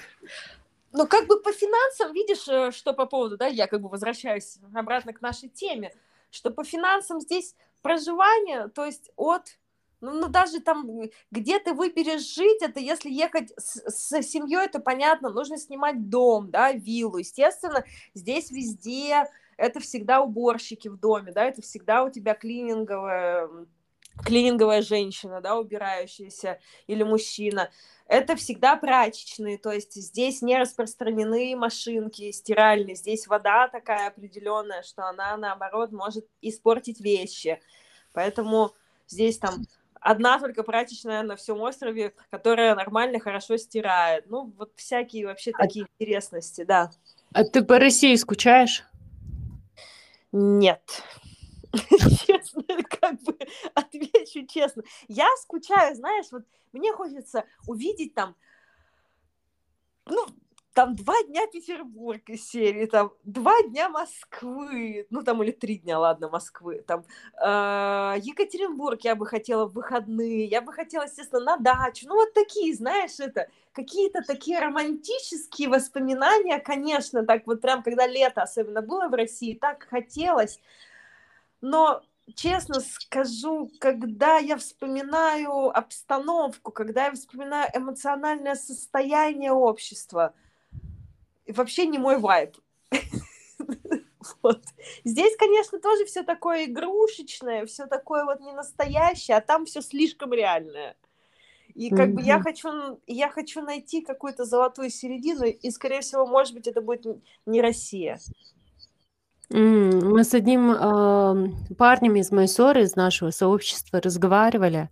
[0.97, 4.57] Ну, как бы по финансам, видишь, э, что по поводу, да, я как бы возвращаюсь
[4.73, 5.93] обратно к нашей теме,
[6.31, 9.59] что по финансам здесь проживание, то есть от
[10.01, 10.87] ну, ну, даже там,
[11.29, 16.49] где ты выберешь жить, это если ехать с, с семьей, это понятно, нужно снимать дом,
[16.49, 17.17] да, виллу.
[17.17, 17.83] Естественно,
[18.15, 23.49] здесь везде это всегда уборщики в доме, да, это всегда у тебя клининговая,
[24.23, 27.69] клининговая женщина, да, убирающаяся, или мужчина
[28.07, 35.07] это всегда прачечные, то есть здесь не распространены машинки стиральные, здесь вода такая определенная, что
[35.07, 37.61] она, наоборот, может испортить вещи.
[38.13, 38.71] Поэтому
[39.07, 39.65] здесь там
[39.99, 44.29] одна только прачечная на всем острове, которая нормально, хорошо стирает.
[44.29, 45.87] Ну, вот всякие вообще а такие а...
[45.87, 46.91] интересности, да.
[47.33, 48.83] А ты по России скучаешь?
[50.31, 51.03] Нет.
[52.25, 53.37] Честно, как бы
[53.73, 54.83] отвечу честно.
[55.07, 56.43] Я скучаю, знаешь, вот
[56.73, 58.35] мне хочется увидеть там
[60.09, 60.25] ну,
[60.77, 65.97] там два дня Петербург из серии, там два дня Москвы, ну там или три дня,
[65.97, 67.03] ладно, Москвы, там
[67.41, 72.31] э, Екатеринбург я бы хотела в выходные, я бы хотела, естественно, на дачу, ну вот
[72.35, 79.07] такие, знаешь, это какие-то такие романтические воспоминания, конечно, так вот прям, когда лето особенно было
[79.07, 80.59] в России, так хотелось,
[81.61, 82.01] но
[82.35, 90.33] честно скажу, когда я вспоминаю обстановку, когда я вспоминаю эмоциональное состояние общества–
[91.47, 92.57] вообще не мой вайб.
[94.43, 94.61] Вот.
[95.05, 100.33] Здесь, конечно, тоже все такое игрушечное, все такое вот не настоящее, а там все слишком
[100.33, 100.97] реальное.
[101.73, 102.13] И как mm-hmm.
[102.13, 106.81] бы я хочу, я хочу найти какую-то золотую середину, и, скорее всего, может быть, это
[106.81, 107.05] будет
[107.45, 108.19] не Россия.
[109.49, 114.89] Мы с одним э, парнем из Майсоры, из нашего сообщества, разговаривали,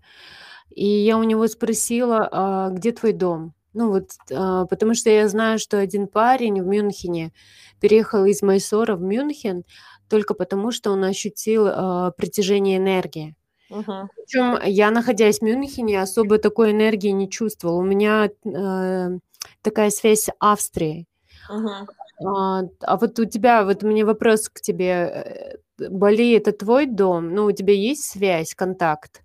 [0.70, 3.54] и я у него спросила, а где твой дом?
[3.74, 7.34] Ну вот, а, потому что я знаю, что один парень в Мюнхене
[7.82, 9.66] переехал из Майсора в Мюнхен
[10.10, 13.36] только потому, что он ощутил а, притяжение энергии.
[13.70, 14.10] Угу.
[14.16, 17.80] Причем я, находясь в Мюнхене, особо такой энергии не чувствовала.
[17.80, 19.20] У меня э,
[19.62, 21.08] такая связь с Австрией.
[21.50, 21.88] Угу.
[22.24, 25.58] А, а вот у тебя, вот у меня вопрос к тебе.
[25.80, 27.34] Э, Бали это твой дом?
[27.34, 29.24] Ну, у тебя есть связь, контакт?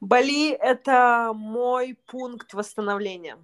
[0.00, 3.38] Бали— это мой пункт восстановления.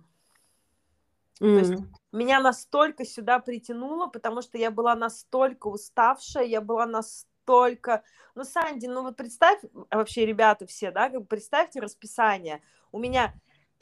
[1.41, 1.55] Mm.
[1.55, 1.83] То есть
[2.13, 8.03] меня настолько сюда притянуло, потому что я была настолько уставшая, я была настолько...
[8.35, 12.63] Ну, Санди, ну вот представь, вообще, ребята все, да, как представьте расписание.
[12.93, 13.33] У меня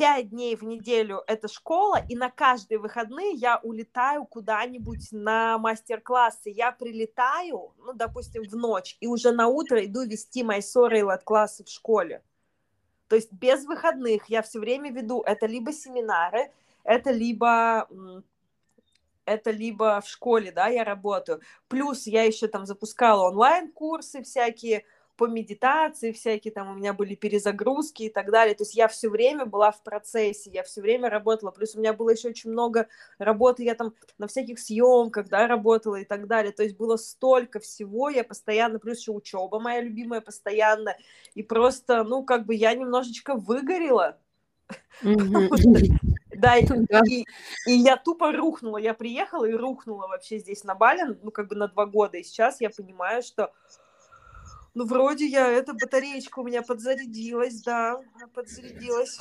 [0.01, 6.49] пять дней в неделю это школа, и на каждые выходные я улетаю куда-нибудь на мастер-классы.
[6.49, 11.65] Я прилетаю, ну, допустим, в ночь, и уже на утро иду вести мои и классы
[11.65, 12.23] в школе.
[13.09, 16.51] То есть без выходных я все время веду это либо семинары,
[16.83, 17.87] это либо
[19.27, 21.43] это либо в школе, да, я работаю.
[21.69, 24.87] Плюс я еще там запускала онлайн-курсы всякие,
[25.21, 28.55] по медитации всякие, там у меня были перезагрузки и так далее.
[28.55, 31.51] То есть я все время была в процессе, я все время работала.
[31.51, 35.97] Плюс у меня было еще очень много работы, я там на всяких съемках, да, работала
[35.97, 36.53] и так далее.
[36.53, 40.97] То есть было столько всего, я постоянно, плюс еще учеба моя любимая постоянно.
[41.35, 44.17] И просто, ну, как бы я немножечко выгорела.
[46.33, 46.65] Да, и,
[47.11, 47.27] и,
[47.67, 48.79] и я тупо рухнула.
[48.79, 52.17] Я приехала и рухнула вообще здесь на Бали, ну, как бы на два года.
[52.17, 53.53] И сейчас я понимаю, что
[54.75, 58.01] ну, вроде я, эта батареечка у меня подзарядилась, да,
[58.35, 59.19] подзарядилась.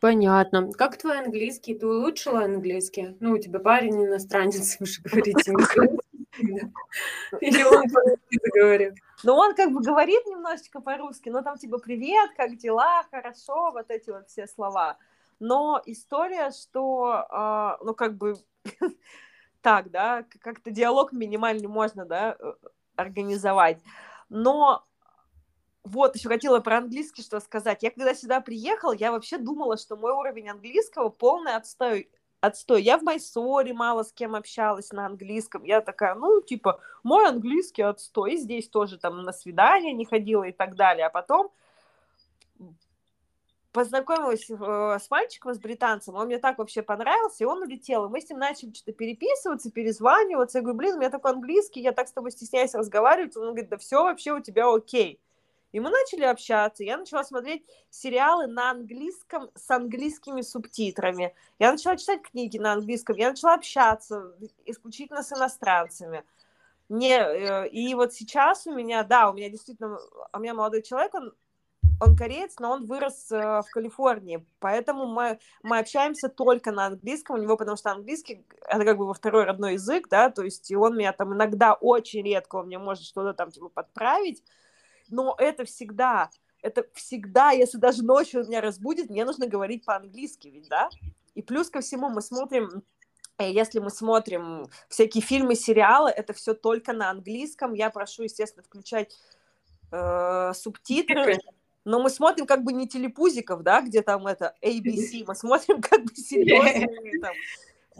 [0.00, 0.70] Понятно.
[0.72, 1.74] Как твой английский?
[1.74, 3.16] Ты улучшила английский?
[3.20, 5.52] Ну, у тебя парень иностранец, вы же говорите.
[7.40, 8.94] Или он по-русски заговорит?
[9.22, 13.90] Ну, он как бы говорит немножечко по-русски, но там типа «привет, как дела, хорошо», вот
[13.90, 14.98] эти вот все слова.
[15.40, 18.36] Но история, что, э, ну, как бы
[19.62, 22.52] так, да, как-то диалог минимальный можно, да, э,
[22.96, 23.78] организовать.
[24.28, 24.84] Но
[25.84, 27.82] вот, еще хотела про английский что сказать.
[27.82, 32.10] Я когда сюда приехала, я вообще думала, что мой уровень английского полный отстой.
[32.40, 32.82] Отстой.
[32.82, 35.64] Я в Майсоре мало с кем общалась на английском.
[35.64, 38.34] Я такая, ну, типа, мой английский отстой.
[38.34, 41.06] И здесь тоже там на свидание не ходила и так далее.
[41.06, 41.50] А потом
[43.74, 48.08] познакомилась э, с мальчиком, с британцем, он мне так вообще понравился, и он улетел, и
[48.08, 51.90] мы с ним начали что-то переписываться, перезваниваться, я говорю, блин, у меня такой английский, я
[51.90, 55.20] так с тобой стесняюсь разговаривать, он говорит, да все вообще у тебя окей.
[55.72, 61.96] И мы начали общаться, я начала смотреть сериалы на английском с английскими субтитрами, я начала
[61.96, 66.22] читать книги на английском, я начала общаться исключительно с иностранцами.
[66.88, 69.98] Не, э, и вот сейчас у меня, да, у меня действительно,
[70.32, 71.34] у меня молодой человек, он
[72.00, 77.36] он кореец, но он вырос э, в Калифорнии, поэтому мы, мы общаемся только на английском.
[77.36, 80.70] У него, потому что английский это как бы во второй родной язык, да, то есть
[80.70, 84.42] и он меня там иногда очень редко он мне может что-то там типа подправить,
[85.08, 86.30] но это всегда,
[86.62, 90.88] это всегда, если даже ночью меня разбудит, мне нужно говорить по-английски, ведь, да?
[91.34, 92.82] И плюс ко всему мы смотрим
[93.38, 97.74] э, если мы смотрим всякие фильмы, сериалы, это все только на английском.
[97.74, 99.16] Я прошу, естественно, включать
[99.90, 101.38] э, субтитры
[101.84, 106.04] но мы смотрим как бы не телепузиков, да, где там это ABC, мы смотрим как
[106.04, 107.34] бы серьезные там.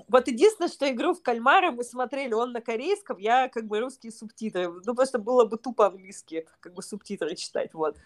[0.08, 4.10] Вот единственное, что игру в кальмара мы смотрели, он на корейском, я как бы русские
[4.10, 4.68] субтитры.
[4.84, 7.96] Ну, просто было бы тупо английские, как бы субтитры читать, вот.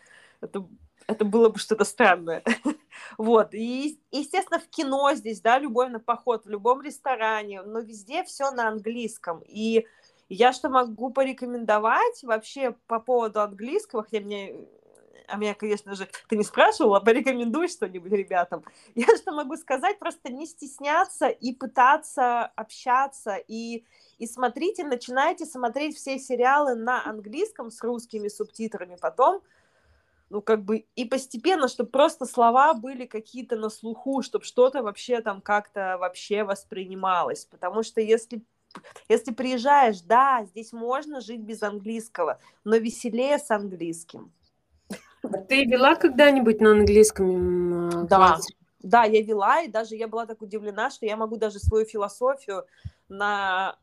[0.40, 0.66] Это,
[1.06, 2.42] это было бы что-то странное.
[3.18, 3.54] вот.
[3.54, 8.50] И, естественно, в кино здесь, да, любой на поход, в любом ресторане, но везде все
[8.50, 9.42] на английском.
[9.46, 9.86] И
[10.28, 14.54] я что могу порекомендовать вообще по поводу английского, хотя мне
[15.28, 18.64] а меня, конечно же, ты не спрашивала, порекомендуй что-нибудь ребятам.
[18.94, 23.84] Я что могу сказать, просто не стесняться и пытаться общаться, и,
[24.18, 29.42] и смотрите, начинайте смотреть все сериалы на английском с русскими субтитрами потом,
[30.30, 35.20] ну, как бы, и постепенно, чтобы просто слова были какие-то на слуху, чтобы что-то вообще
[35.20, 38.42] там как-то вообще воспринималось, потому что если
[39.08, 44.32] если приезжаешь, да, здесь можно жить без английского, но веселее с английским.
[45.32, 47.88] А ты вела когда-нибудь на английском?
[47.88, 48.38] Э, да,
[48.80, 52.64] да, я вела, и даже я была так удивлена, что я могу даже свою философию
[53.08, 53.76] на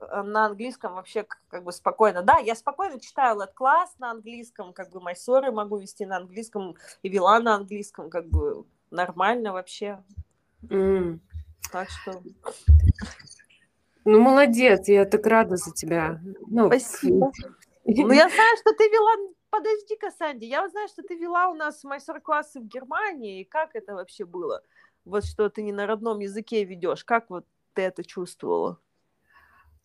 [0.00, 2.22] э, на английском вообще как бы спокойно.
[2.22, 6.76] Да, я спокойно читаю лет класс на английском, как бы майсоры могу вести на английском
[7.02, 10.02] и вела на английском, как бы нормально вообще.
[10.62, 11.18] Mm.
[11.72, 12.22] Так что...
[14.04, 16.20] Ну, молодец, я так рада за тебя.
[16.46, 17.32] Ну, Спасибо.
[17.82, 21.84] Ну, я знаю, что ты вела подожди-ка, Санди, я знаю, что ты вела у нас
[21.84, 24.62] мастер-классы в Германии, и как это вообще было?
[25.04, 28.78] Вот что ты не на родном языке ведешь, как вот ты это чувствовала?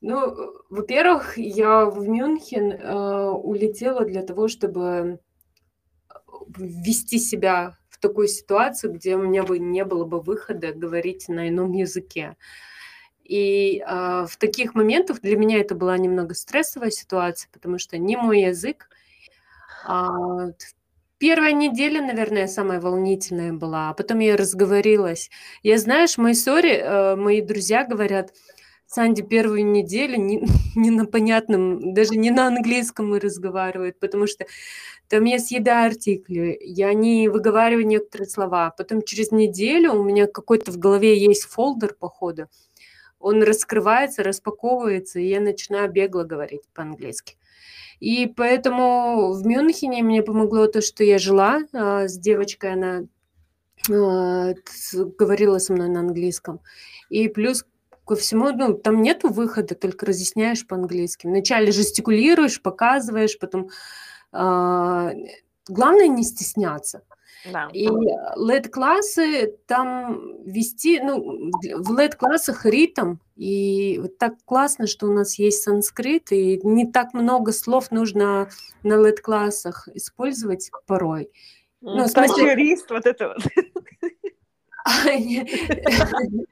[0.01, 5.19] Ну, во-первых, я в Мюнхен э, улетела для того, чтобы
[6.57, 11.49] ввести себя в такую ситуацию, где у меня бы не было бы выхода говорить на
[11.49, 12.35] ином языке.
[13.23, 18.17] И э, в таких моментах для меня это была немного стрессовая ситуация, потому что не
[18.17, 18.89] мой язык,
[19.85, 20.49] а,
[21.17, 25.29] первая неделя, наверное, самая волнительная была, а потом я разговорилась.
[25.63, 28.33] Я, знаешь, мои ссоры, э, мои друзья говорят,
[28.87, 30.43] Санди первую неделю не,
[30.75, 34.45] не на понятном, даже не на английском мы разговаривают, потому что
[35.09, 38.71] там я съедаю артикли, я не выговариваю некоторые слова.
[38.77, 42.47] Потом через неделю у меня какой-то в голове есть фолдер, походу.
[43.25, 47.37] Он раскрывается, распаковывается, и я начинаю бегло говорить по-английски.
[47.99, 53.07] И поэтому в Мюнхене мне помогло то, что я жила а, с девочкой, она
[53.89, 54.53] а,
[55.17, 56.59] говорила со мной на английском.
[57.09, 57.65] И плюс
[58.05, 61.25] ко всему, ну, там нету выхода, только разъясняешь по-английски.
[61.25, 63.71] Вначале жестикулируешь, показываешь, потом...
[64.33, 65.13] А,
[65.67, 67.01] главное не стесняться.
[67.51, 67.69] Да.
[67.73, 75.37] И LED-классы там вести, ну, в LED-классах ритм, и вот так классно, что у нас
[75.37, 78.49] есть санскрит, и не так много слов нужно
[78.83, 81.29] на LED-классах использовать порой.
[81.81, 82.51] Ну, ну смысле...
[82.51, 83.37] юрист, вот это вот.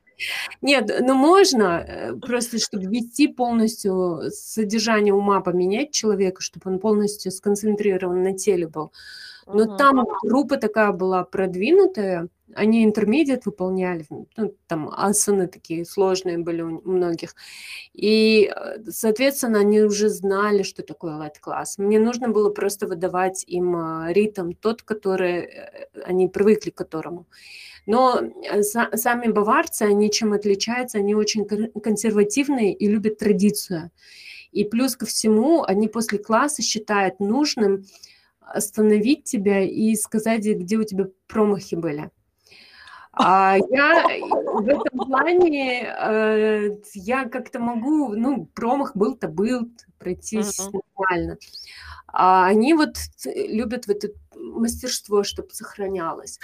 [0.62, 7.32] Нет, ну можно, э, просто чтобы ввести полностью содержание ума, поменять человека, чтобы он полностью
[7.32, 8.92] сконцентрирован на теле был.
[9.48, 9.78] Но угу.
[9.78, 16.82] там группа такая была продвинутая, они интермедиат выполняли, ну, там асаны такие сложные были у
[16.90, 17.36] многих.
[17.94, 21.78] И, э, соответственно, они уже знали, что такое лайт-класс.
[21.78, 27.28] Мне нужно было просто выдавать им э, ритм, тот, который э, они привыкли к которому.
[27.86, 28.22] Но
[28.62, 31.00] сами баварцы, они чем отличаются?
[31.00, 31.46] Они очень
[31.82, 33.92] консервативные и любят традицию.
[34.54, 37.84] И плюс ко всему, они после класса считают нужным
[38.54, 42.12] остановить тебя и сказать, где у тебя промахи были.
[43.16, 50.82] А я в этом плане, э, я как-то могу, ну, промах был-то был, пройтись uh-huh.
[50.98, 51.38] нормально.
[52.08, 56.40] А они вот любят в это мастерство, чтобы сохранялось.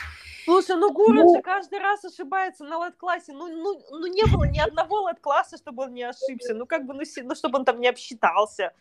[0.45, 3.33] Слушай, ну Гуру ну, же каждый раз ошибается на лет-классе.
[3.33, 6.53] Ну, ну, ну, не было ни одного лет-класса, чтобы он не ошибся.
[6.53, 8.73] Ну, как бы, ну, ну чтобы он там не обсчитался.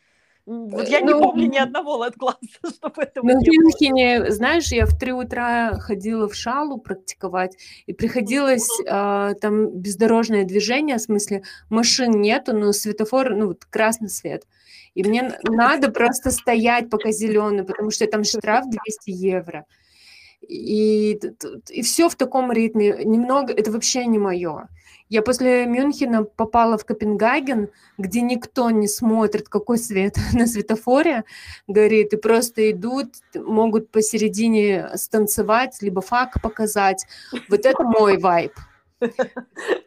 [0.47, 2.39] Вот я ну, не помню ни одного лет-класса,
[2.75, 7.57] чтобы этого ну, не в Мюнхене, знаешь, я в три утра ходила в шалу практиковать,
[7.87, 14.09] и приходилось э, там бездорожное движение, в смысле машин нету, но светофор, ну вот красный
[14.09, 14.47] свет.
[14.95, 19.65] И мне надо просто стоять, пока зеленый, потому что там штраф 200 евро.
[20.41, 21.21] И,
[21.69, 23.05] и все в таком ритме.
[23.05, 24.69] Немного, это вообще не мое.
[25.09, 31.25] Я после Мюнхена попала в Копенгаген, где никто не смотрит, какой свет на светофоре
[31.67, 37.07] горит, и просто идут, могут посередине станцевать, либо фак показать.
[37.49, 38.53] Вот это мой вайб.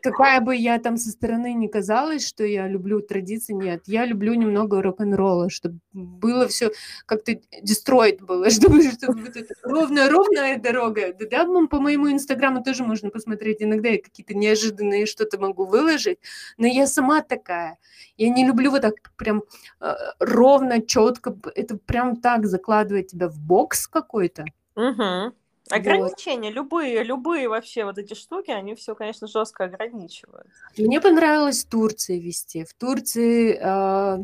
[0.02, 3.84] Какая бы я там со стороны не казалась, что я люблю традиции, нет.
[3.86, 6.72] Я люблю немного рок-н-ролла, чтобы было все
[7.06, 11.14] как-то дестроить было, чтобы, чтобы вот это ровная-ровная дорога.
[11.20, 13.62] Да, да, по моему инстаграму тоже можно посмотреть.
[13.62, 16.20] Иногда я какие-то неожиданные что-то могу выложить,
[16.58, 17.78] но я сама такая.
[18.18, 19.44] Я не люблю вот так прям
[19.80, 21.36] э, ровно, четко.
[21.56, 24.46] Это прям так закладывает тебя в бокс какой-то.
[24.76, 25.34] Угу.
[25.72, 26.56] Ограничения, вот.
[26.56, 30.48] любые, любые вообще вот эти штуки, они все, конечно, жестко ограничивают.
[30.78, 32.64] Мне понравилось в Турции вести.
[32.64, 34.24] В Турции э,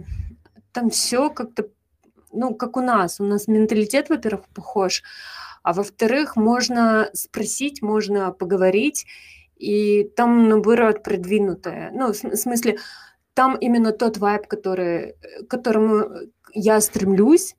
[0.71, 1.69] там все как-то
[2.33, 5.01] ну, как у нас, у нас менталитет, во-первых, похож,
[5.63, 9.05] а во-вторых, можно спросить, можно поговорить,
[9.55, 11.91] и там, наоборот, продвинутое.
[11.93, 12.77] Ну, в смысле,
[13.33, 16.09] там именно тот вайб, который, к которому
[16.53, 17.55] я стремлюсь,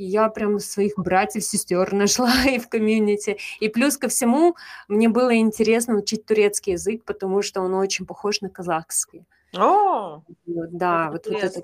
[0.00, 3.36] и я прям своих братьев, сестер нашла и в комьюнити.
[3.60, 4.56] И плюс ко всему,
[4.88, 9.26] мне было интересно учить турецкий язык, потому что он очень похож на казахский.
[9.54, 10.22] О!
[10.46, 11.60] Да, вот, вот это.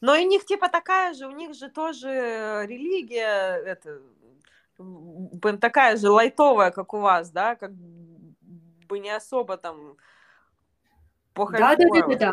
[0.00, 4.00] Но у них типа такая же, у них же тоже религия, это
[5.60, 9.96] такая же лайтовая, как у вас, да, как бы не особо там
[11.34, 12.32] да, да, да, да, да.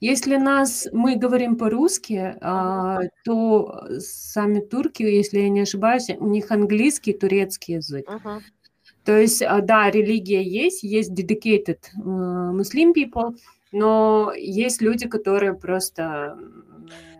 [0.00, 6.50] Если нас мы говорим по-русски, а, то сами турки, если я не ошибаюсь, у них
[6.50, 8.08] английский, турецкий язык.
[8.08, 8.40] Uh-huh.
[9.04, 13.36] То есть, а, да, религия есть, есть dedicated uh, Muslim people,
[13.72, 16.38] но есть люди, которые просто...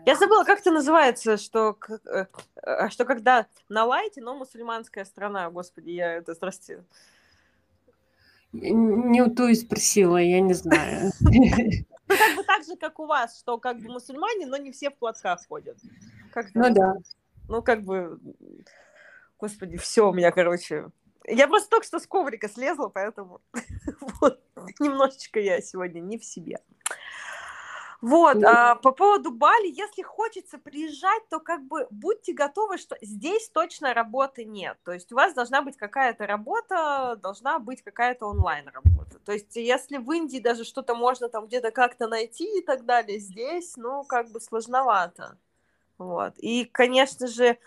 [0.05, 2.25] Я забыла, как это называется, что, э,
[2.63, 6.83] э, что когда на лайте, но мусульманская страна, господи, я это, здрасте.
[8.53, 11.11] Не у ту и спросила, я не знаю.
[12.07, 14.89] Ну, как бы так же, как у вас, что как бы мусульмане, но не все
[14.89, 15.77] в платках ходят.
[16.31, 16.95] Как ну да.
[17.49, 18.19] Ну, как бы,
[19.39, 20.89] господи, все у меня, короче.
[21.25, 23.41] Я просто только что с коврика слезла, поэтому
[24.21, 24.41] вот,
[24.79, 26.59] немножечко я сегодня не в себе.
[27.99, 33.49] Вот, а, по поводу Бали, если хочется приезжать, то как бы будьте готовы, что здесь
[33.49, 34.77] точно работы нет.
[34.83, 39.06] То есть у вас должна быть какая-то работа, должна быть какая-то онлайн-работа.
[39.27, 43.19] То есть если в Индии даже что-то можно там где-то как-то найти и так далее,
[43.19, 45.37] здесь, ну, как бы сложновато.
[45.97, 46.35] Вот.
[46.37, 47.57] И, конечно же,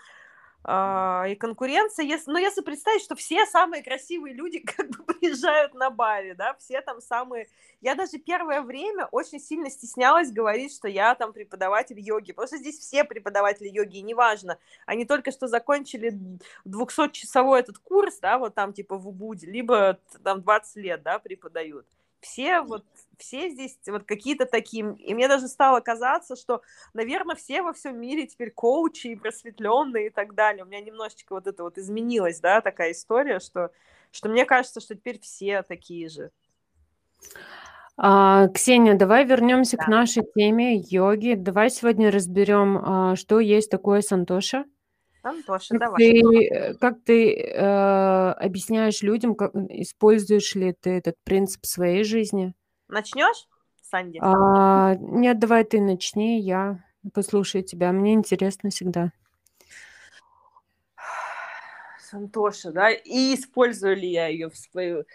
[0.63, 5.89] и конкуренция, если, но если представить, что все самые красивые люди как бы приезжают на
[5.89, 7.47] Бали, да, все там самые...
[7.81, 12.77] Я даже первое время очень сильно стеснялась говорить, что я там преподаватель йоги, что здесь
[12.77, 16.13] все преподаватели йоги, и неважно, они только что закончили
[16.67, 21.87] 200-часовой этот курс, да, вот там типа в Убуде, либо там 20 лет, да, преподают
[22.21, 22.85] все вот
[23.21, 26.61] все здесь вот какие-то такие, и мне даже стало казаться, что,
[26.93, 30.63] наверное, все во всем мире теперь коучи и просветленные и так далее.
[30.63, 33.71] У меня немножечко вот это вот изменилось, да, такая история, что,
[34.11, 36.31] что мне кажется, что теперь все такие же.
[37.97, 39.83] А, Ксения, давай вернемся да.
[39.83, 41.35] к нашей теме йоги.
[41.35, 44.65] Давай сегодня разберем, а, что есть такое сантоша.
[45.23, 45.97] Антоша, как давай.
[45.99, 52.03] Ты, э, как ты э, объясняешь людям, как, используешь ли ты этот принцип в своей
[52.03, 52.53] жизни?
[52.87, 53.47] Начнешь,
[53.81, 54.19] Санди?
[54.21, 57.91] А, нет, давай ты начни, я послушаю тебя.
[57.91, 59.11] Мне интересно всегда.
[61.99, 62.89] Сантоша, да?
[62.89, 65.05] И использую ли я ее в, свою,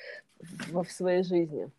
[0.41, 1.71] в, в своей жизни?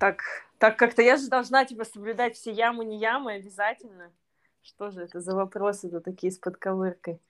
[0.00, 0.22] Так,
[0.58, 4.10] так как-то я же должна типа соблюдать все ямы, не ямы обязательно.
[4.62, 7.20] Что же это за вопросы-то такие с подковыркой?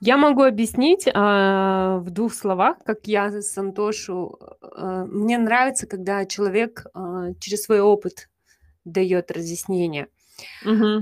[0.00, 4.38] Я могу объяснить а, в двух словах, как я Сантошу.
[4.60, 8.28] А, мне нравится, когда человек а, через свой опыт
[8.84, 10.08] дает разъяснение.
[10.64, 11.00] Угу.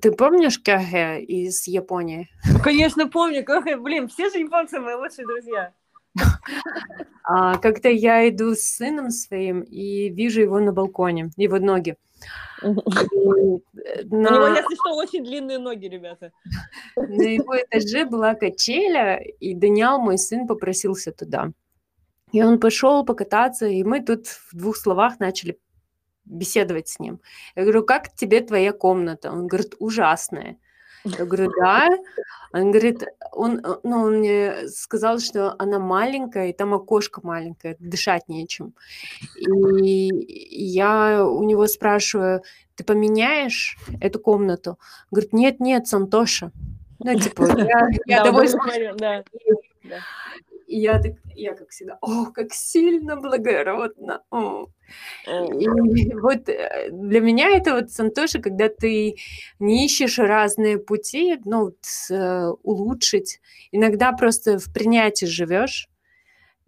[0.00, 2.28] Ты помнишь Кахе из Японии?
[2.50, 3.44] Ну, конечно, помню.
[3.44, 5.72] Кахе, блин, все же японцы мои лучшие друзья.
[7.26, 11.96] А, когда я иду с сыном своим и вижу его на балконе, его ноги.
[12.60, 12.68] На...
[12.70, 16.32] У него, если что, очень длинные ноги, ребята.
[16.96, 21.52] На его этаже была качеля, и Даниал, мой сын, попросился туда.
[22.32, 25.58] И он пошел покататься, и мы тут в двух словах начали
[26.24, 27.20] беседовать с ним.
[27.54, 29.30] Я говорю, как тебе твоя комната?
[29.30, 30.58] Он говорит, ужасная.
[31.04, 31.90] Я говорю, да.
[32.52, 37.76] Он говорит, он, э, ну, он мне сказал, что она маленькая, и там окошко маленькое,
[37.78, 38.74] дышать нечем.
[39.36, 40.08] И
[40.50, 42.42] я у него спрашиваю,
[42.74, 44.78] ты поменяешь эту комнату?
[45.10, 46.52] Говорит, нет, нет, Сантоша.
[47.00, 49.24] Ну, типа, я, я довольна.
[50.74, 54.22] И я, так, я как всегда, о, как сильно благородно.
[54.32, 54.66] О.
[55.24, 55.68] И
[56.14, 59.14] вот э, для меня это вот, Сантоша, когда ты
[59.60, 61.78] не ищешь разные пути, ну, вот,
[62.10, 63.40] э, улучшить.
[63.70, 65.88] Иногда просто в принятии живешь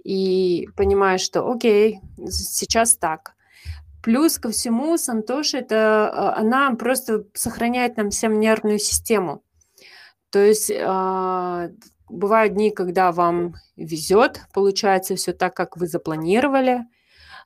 [0.05, 1.99] и понимаешь, что окей,
[2.29, 3.35] сейчас так.
[4.05, 9.43] Плюс ко всему, Сантоша, это а, она просто сохраняет нам всем нервную систему.
[10.31, 11.71] То есть а,
[12.09, 16.85] бывают дни, когда вам везет, получается все так, как вы запланировали,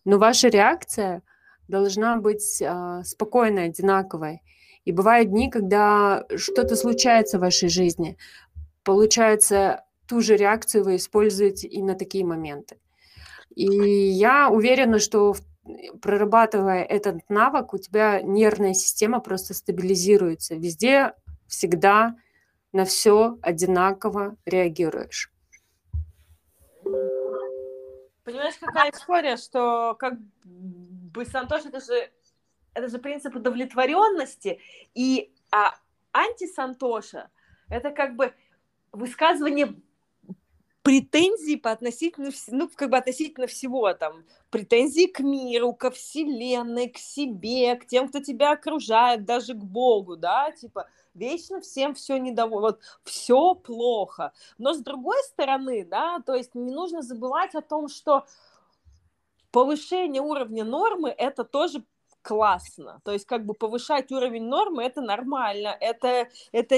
[0.04, 1.22] но ваша реакция
[1.68, 4.42] должна быть а, спокойной, одинаковой.
[4.84, 8.16] И бывают дни, когда что-то случается в вашей жизни,
[8.82, 12.78] получается, ту же реакцию вы используете и на такие моменты.
[13.54, 15.36] И я уверена, что
[16.00, 20.54] прорабатывая этот навык, у тебя нервная система просто стабилизируется.
[20.54, 21.12] Везде,
[21.46, 22.16] всегда,
[22.72, 25.32] на все одинаково реагируешь.
[28.24, 32.10] Понимаешь, какая история, что как бы Сантош, это же,
[32.74, 34.60] это же принцип удовлетворенности,
[34.94, 35.74] и а
[36.12, 37.30] антисантоша
[37.68, 38.32] это как бы
[38.92, 39.74] высказывание
[40.82, 46.98] претензий по относительно, ну, как бы относительно всего, там, претензии к миру, ко вселенной, к
[46.98, 52.68] себе, к тем, кто тебя окружает, даже к Богу, да, типа, вечно всем все недовольно,
[52.68, 54.32] вот, все плохо.
[54.58, 58.24] Но с другой стороны, да, то есть не нужно забывать о том, что
[59.50, 61.84] повышение уровня нормы– это тоже
[62.22, 63.00] классно.
[63.04, 66.76] То есть как бы повышать уровень нормы это нормально, это, это,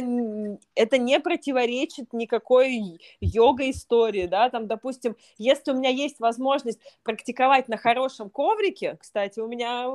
[0.75, 7.77] это не противоречит никакой йога-истории, да, там, допустим, если у меня есть возможность практиковать на
[7.77, 9.87] хорошем коврике, кстати, у меня,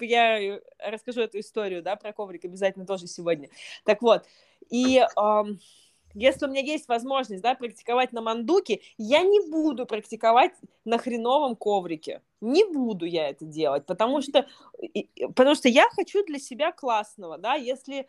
[0.00, 3.48] я расскажу эту историю, да, про коврик обязательно тоже сегодня,
[3.84, 4.24] так вот,
[4.70, 5.04] и...
[5.16, 5.60] Эм,
[6.14, 10.52] если у меня есть возможность, да, практиковать на мандуке, я не буду практиковать
[10.84, 12.22] на хреновом коврике.
[12.40, 14.46] Не буду я это делать, потому что,
[15.34, 18.08] потому что я хочу для себя классного, да, если,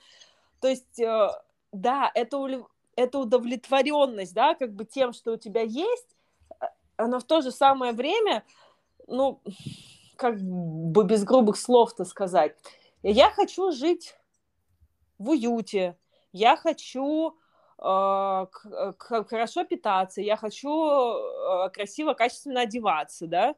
[0.61, 1.27] то есть, э,
[1.71, 6.15] да, это, это удовлетворенность, да, как бы тем, что у тебя есть,
[6.95, 8.43] а, но в то же самое время,
[9.07, 9.41] ну,
[10.15, 12.55] как бы без грубых слов-то сказать,
[13.03, 14.15] я хочу жить
[15.17, 15.97] в уюте,
[16.31, 17.35] я хочу
[17.81, 23.55] хорошо питаться, я хочу э, красиво, качественно одеваться, да?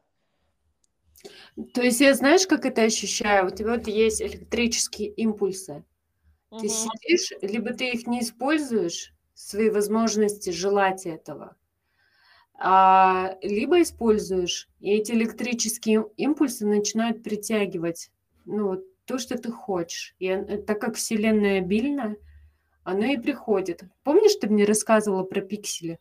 [1.74, 3.48] То есть я знаешь, как это ощущаю?
[3.48, 5.84] У тебя вот есть электрические импульсы.
[6.50, 6.60] Угу.
[6.60, 11.56] Ты сидишь, либо ты их не используешь, свои возможности желать этого,
[12.54, 18.10] а, либо используешь, и эти электрические импульсы начинают притягивать
[18.44, 20.14] ну, то, что ты хочешь.
[20.18, 22.16] И э, так как Вселенная обильна,
[22.84, 23.82] оно и приходит.
[24.02, 25.98] Помнишь, ты мне рассказывала про пиксели?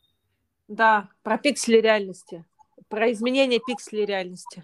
[0.67, 2.45] Да, про пиксели реальности,
[2.89, 4.63] про изменение пикселей реальности.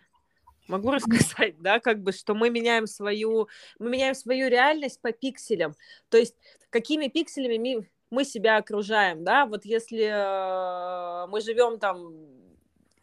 [0.67, 3.47] Могу рассказать, да, как бы, что мы меняем свою,
[3.79, 5.75] мы меняем свою реальность по пикселям.
[6.09, 6.35] То есть,
[6.69, 12.13] какими пикселями мы, мы себя окружаем, да, вот если э, мы живем там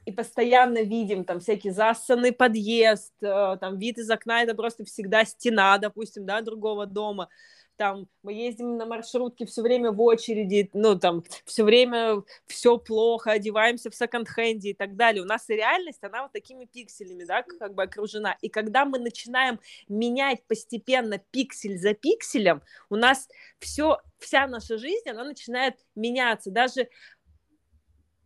[0.04, 5.24] и постоянно видим там всякий засанный подъезд, э, там вид из окна, это просто всегда
[5.24, 7.28] стена, допустим, да, другого дома,
[7.76, 13.32] там мы ездим на маршрутке все время в очереди, ну там все время все плохо,
[13.32, 15.22] одеваемся в секонд-хенде и так далее.
[15.22, 18.36] У нас реальность, она вот такими пикселями, да, как бы окружена.
[18.40, 25.08] И когда мы начинаем менять постепенно пиксель за пикселем, у нас все, вся наша жизнь,
[25.08, 26.50] она начинает меняться.
[26.50, 26.88] Даже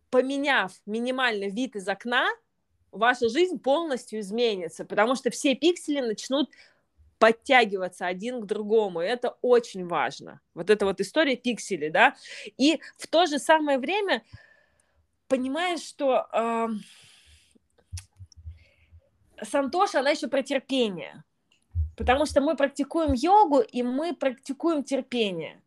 [0.09, 2.27] поменяв минимальный вид из окна,
[2.91, 6.49] ваша жизнь полностью изменится, потому что все пиксели начнут
[7.21, 9.01] подтягиваться один к другому.
[9.01, 10.41] И это очень важно.
[10.55, 12.15] Вот эта вот история пикселей, да.
[12.57, 14.23] И в то же самое время
[15.27, 16.67] понимаешь, что э,
[19.43, 21.23] Сантоша, она еще про терпение.
[21.95, 25.61] Потому что мы практикуем йогу, и мы практикуем терпение.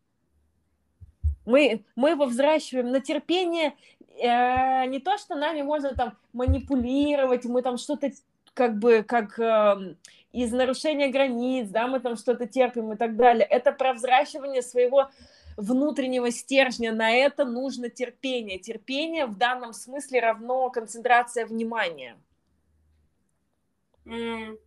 [1.46, 3.76] Мы, мы его взращиваем на терпение,
[4.20, 8.10] э, не то, что нами можно там манипулировать, мы там что-то
[8.54, 9.96] как бы как э,
[10.32, 13.44] из нарушения границ, да, мы там что-то терпим и так далее.
[13.44, 15.10] Это про взращивание своего
[15.56, 16.92] внутреннего стержня.
[16.92, 18.58] На это нужно терпение.
[18.58, 22.16] Терпение в данном смысле равно концентрация внимания.
[24.04, 24.58] Mm.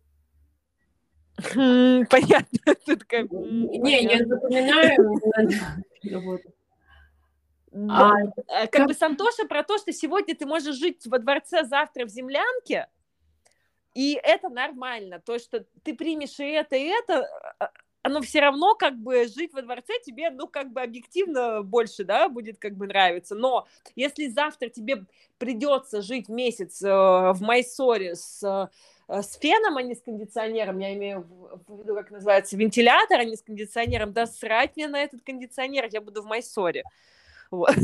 [2.10, 2.58] Понятно.
[3.30, 5.20] Не, я запоминаю.
[7.90, 8.12] А,
[8.48, 12.08] э, как бы Сантоша про то, что сегодня ты можешь жить во дворце, завтра в
[12.08, 12.88] землянке,
[13.98, 15.18] и это нормально.
[15.18, 17.28] То, что ты примешь и это, и это,
[17.58, 17.72] а,
[18.02, 22.28] оно все равно как бы жить во дворце тебе, ну, как бы объективно больше, да,
[22.28, 23.34] будет как бы нравиться.
[23.34, 25.04] Но если завтра тебе
[25.38, 28.40] придется жить месяц э, в Майсоре с
[29.08, 31.26] э, с феном, а не с кондиционером, я имею
[31.66, 35.88] в виду, как называется, вентилятор, а не с кондиционером, да срать мне на этот кондиционер,
[35.90, 36.84] я буду в Майсоре.
[37.50, 37.74] Вот.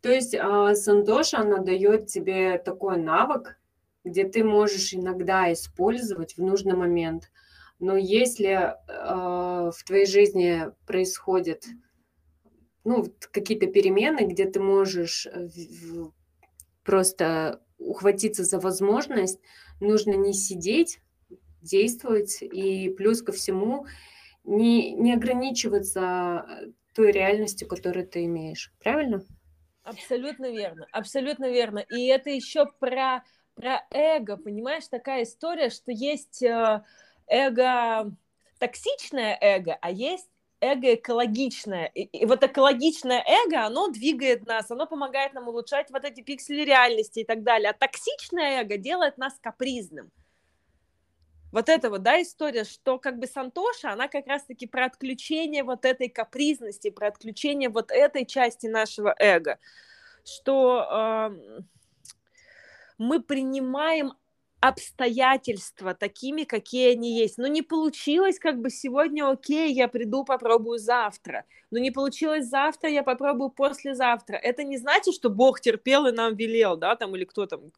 [0.00, 3.58] То есть а, Сандоша, она дает тебе такой навык,
[4.04, 7.30] где ты можешь иногда использовать в нужный момент.
[7.80, 11.64] Но если э, в твоей жизни происходят
[12.84, 15.48] ну, какие-то перемены, где ты можешь э,
[16.84, 19.40] просто ухватиться за возможность,
[19.80, 21.00] нужно не сидеть,
[21.62, 23.86] действовать и плюс ко всему
[24.44, 26.46] не, не ограничиваться
[26.94, 28.72] той реальностью, которую ты имеешь.
[28.82, 29.24] Правильно?
[29.82, 31.78] Абсолютно верно, абсолютно верно.
[31.78, 33.22] И это еще про
[33.54, 36.82] про эго, понимаешь, такая история, что есть э,
[37.26, 38.12] эго,
[38.58, 40.28] токсичное эго, а есть
[40.60, 41.86] эго экологичное.
[41.86, 46.64] И, и вот экологичное эго, оно двигает нас, оно помогает нам улучшать вот эти пиксели
[46.64, 47.70] реальности и так далее.
[47.70, 50.10] А токсичное эго делает нас капризным.
[51.52, 55.84] Вот это вот, да, история, что как бы Сантоша, она как раз-таки про отключение вот
[55.84, 59.60] этой капризности, про отключение вот этой части нашего эго,
[60.24, 61.60] что э,
[63.04, 64.14] мы принимаем
[64.60, 67.36] обстоятельства такими, какие они есть.
[67.36, 71.44] Но не получилось как бы сегодня, окей, я приду, попробую завтра.
[71.70, 74.36] Но не получилось завтра, я попробую послезавтра.
[74.36, 77.72] Это не значит, что Бог терпел и нам велел, да, там, или кто там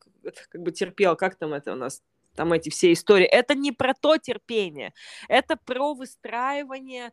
[0.48, 2.02] как бы терпел, как там это у нас,
[2.36, 3.26] там эти все истории.
[3.26, 4.94] Это не про то терпение,
[5.28, 7.12] это про выстраивание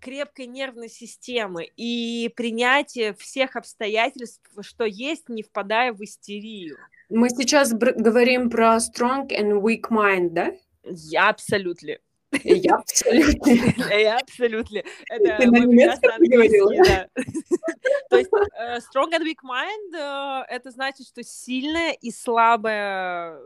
[0.00, 6.76] крепкой нервной системы и принятие всех обстоятельств, что есть, не впадая в истерию.
[7.14, 10.52] Мы сейчас говорим про strong and weak mind, да?
[10.82, 11.98] Я абсолютно.
[12.42, 13.50] Я абсолютно.
[13.92, 14.78] Я абсолютно.
[15.08, 16.72] Это Ты на немецком говорила?
[16.84, 17.08] Да.
[18.10, 23.38] То есть uh, strong and weak mind uh, это значит, что сильное и слабое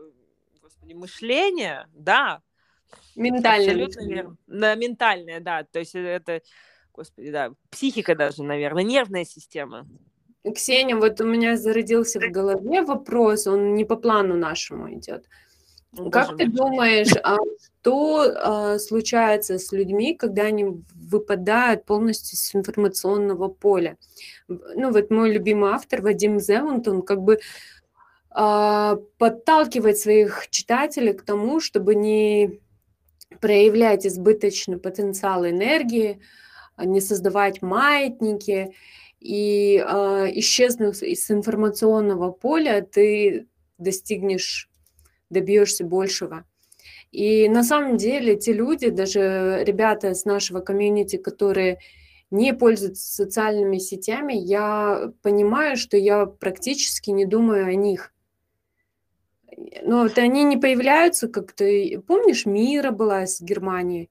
[0.61, 2.41] господи, мышление, да.
[3.15, 3.85] Ментальное.
[3.85, 4.37] Абсолютно верно.
[4.47, 5.63] Да, ментальное, да.
[5.63, 6.41] То есть это,
[6.93, 9.85] господи, да, психика даже, наверное, нервная система.
[10.55, 15.25] Ксения, вот у меня зародился в голове вопрос, он не по плану нашему идет.
[15.93, 17.37] Ну, как ты думаешь, а
[17.81, 23.97] что а, случается с людьми, когда они выпадают полностью с информационного поля?
[24.47, 27.39] Ну вот мой любимый автор Вадим Зеланд, он как бы
[28.29, 32.59] а, подталкивает своих читателей к тому, чтобы не
[33.39, 36.19] проявлять избыточный потенциал энергии,
[36.77, 38.75] не создавать маятники
[39.19, 43.47] и э, исчезнув из информационного поля, ты
[43.77, 44.69] достигнешь,
[45.29, 46.45] добьешься большего.
[47.11, 51.79] И на самом деле те люди, даже ребята с нашего комьюнити, которые
[52.29, 58.13] не пользуются социальными сетями, я понимаю, что я практически не думаю о них.
[59.81, 61.65] Но вот они не появляются как-то.
[62.05, 64.09] Помнишь, Мира была из Германии?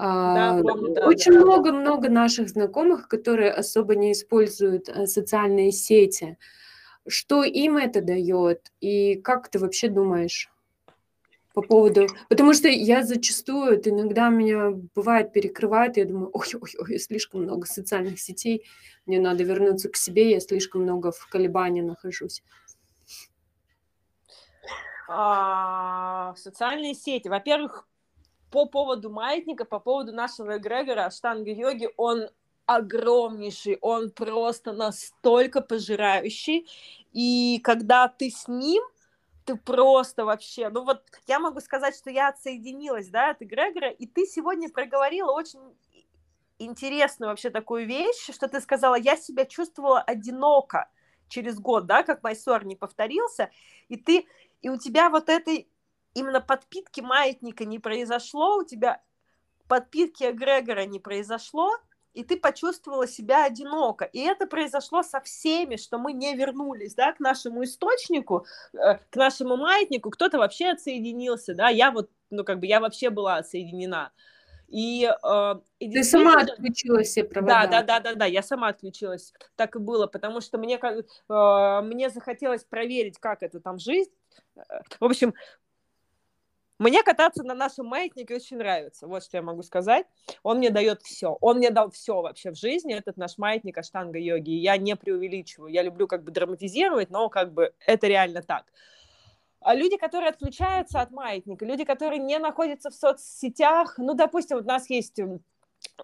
[0.00, 2.14] Да, а, помню, да, Очень много-много да.
[2.14, 6.38] наших знакомых, которые особо не используют э, социальные сети.
[7.06, 8.72] Что им это дает?
[8.80, 10.50] И как ты вообще думаешь
[11.52, 12.06] по поводу...
[12.30, 18.20] Потому что я зачастую, это иногда меня бывает перекрывает, я думаю, ой-ой-ой, слишком много социальных
[18.20, 18.64] сетей,
[19.04, 22.42] мне надо вернуться к себе, я слишком много в колебании нахожусь.
[25.08, 27.28] А, социальные сети.
[27.28, 27.86] Во-первых,
[28.50, 32.28] по поводу маятника, по поводу нашего эгрегора штанга йоги, он
[32.66, 36.68] огромнейший, он просто настолько пожирающий,
[37.12, 38.82] и когда ты с ним,
[39.44, 44.06] ты просто вообще, ну вот я могу сказать, что я отсоединилась, да, от эгрегора, и
[44.06, 45.60] ты сегодня проговорила очень
[46.58, 50.88] интересную вообще такую вещь, что ты сказала, я себя чувствовала одиноко
[51.28, 53.50] через год, да, как Майсор не повторился,
[53.88, 54.26] и ты,
[54.60, 55.69] и у тебя вот этой
[56.14, 59.02] именно подпитки маятника не произошло, у тебя
[59.68, 61.70] подпитки эгрегора не произошло,
[62.12, 64.04] и ты почувствовала себя одиноко.
[64.04, 69.16] И это произошло со всеми, что мы не вернулись, да, к нашему источнику, э, к
[69.16, 70.10] нашему маятнику.
[70.10, 74.10] Кто-то вообще отсоединился, да, я вот, ну, как бы, я вообще была отсоединена.
[74.70, 77.66] И, э, и Ты сама отключилась все провода.
[77.66, 79.32] Да, да, да, да, да, я сама отключилась.
[79.56, 84.12] Так и было, потому что мне, э, мне захотелось проверить, как это там жизнь.
[84.56, 84.60] Э,
[85.00, 85.34] в общем,
[86.80, 90.06] мне кататься на нашем маятнике очень нравится, вот что я могу сказать.
[90.42, 91.36] Он мне дает все.
[91.42, 94.52] Он мне дал все вообще в жизни, этот наш маятник Аштанга йоги.
[94.52, 95.70] Я не преувеличиваю.
[95.70, 98.64] Я люблю как бы драматизировать, но как бы это реально так.
[99.60, 104.64] А люди, которые отключаются от маятника, люди, которые не находятся в соцсетях, ну, допустим, вот
[104.64, 105.20] у нас есть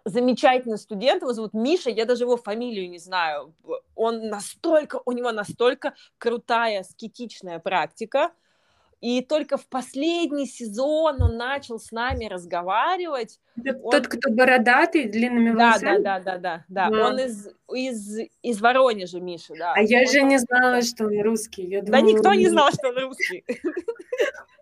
[0.05, 3.55] замечательный студент, его зовут Миша, я даже его фамилию не знаю.
[3.95, 8.33] Он настолько, у него настолько крутая скетичная практика,
[9.01, 13.39] и только в последний сезон он начал с нами разговаривать.
[13.63, 13.91] Это он...
[13.91, 16.03] Тот, кто бородатый, длинными волосами?
[16.03, 16.91] Да, да, да, да, да.
[16.91, 17.09] да.
[17.09, 19.75] Он из, из, из Воронежа, Миша, да.
[19.75, 20.07] А я он...
[20.07, 21.67] же не знала, что он русский.
[21.67, 23.45] Я да никто не знал, что он русский.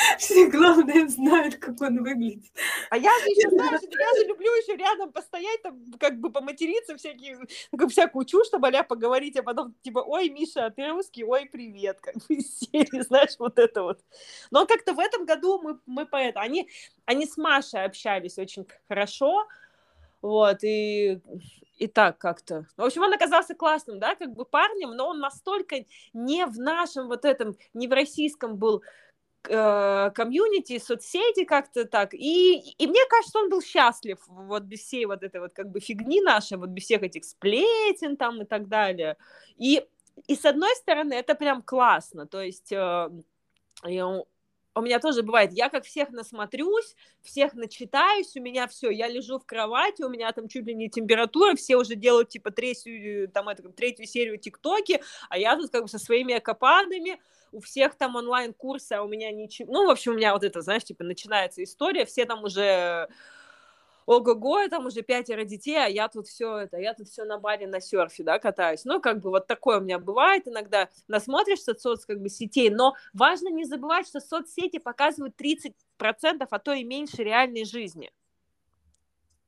[0.18, 2.52] Все главное знают, как он выглядит.
[2.90, 6.96] А я же еще, знаешь, я же люблю еще рядом постоять, там, как бы поматериться,
[6.96, 7.38] всякие,
[7.76, 11.46] как, всякую чушь, чтобы а поговорить, а потом, типа, ой, Миша, а ты русский, ой,
[11.46, 14.00] привет, как бы из серии, знаешь, вот это вот.
[14.50, 16.68] Но как-то в этом году мы, мы поэт, они,
[17.04, 19.46] они с Машей общались очень хорошо,
[20.22, 21.20] Вот, и,
[21.78, 22.66] и так как-то.
[22.76, 27.08] В общем, он оказался классным, да, как бы парнем, но он настолько не в нашем
[27.08, 28.82] вот этом, не в российском был
[29.42, 32.14] комьюнити, соцсети как-то так.
[32.14, 35.80] И, и мне кажется, он был счастлив вот без всей вот этой вот как бы
[35.80, 39.16] фигни нашей, вот без всех этих сплетен там и так далее.
[39.56, 39.84] И,
[40.26, 43.08] и с одной стороны, это прям классно, то есть э,
[44.74, 49.38] у меня тоже бывает, я как всех насмотрюсь, всех начитаюсь, у меня все, я лежу
[49.38, 53.48] в кровати, у меня там чуть ли не температура, все уже делают типа третью, там,
[53.48, 57.20] это, третью серию ТикТоки, а я тут как бы со своими экопадами,
[57.52, 60.62] у всех там онлайн-курсы, а у меня ничего, ну, в общем, у меня вот это,
[60.62, 63.08] знаешь, типа начинается история, все там уже
[64.06, 67.66] ого-го, там уже пятеро детей, а я тут все это, я тут все на баре
[67.66, 68.84] на серфе, да, катаюсь.
[68.84, 70.88] Ну, как бы вот такое у меня бывает иногда.
[71.06, 75.74] Насмотришься соц, как бы, сетей, но важно не забывать, что соцсети показывают 30%,
[76.50, 78.10] а то и меньше реальной жизни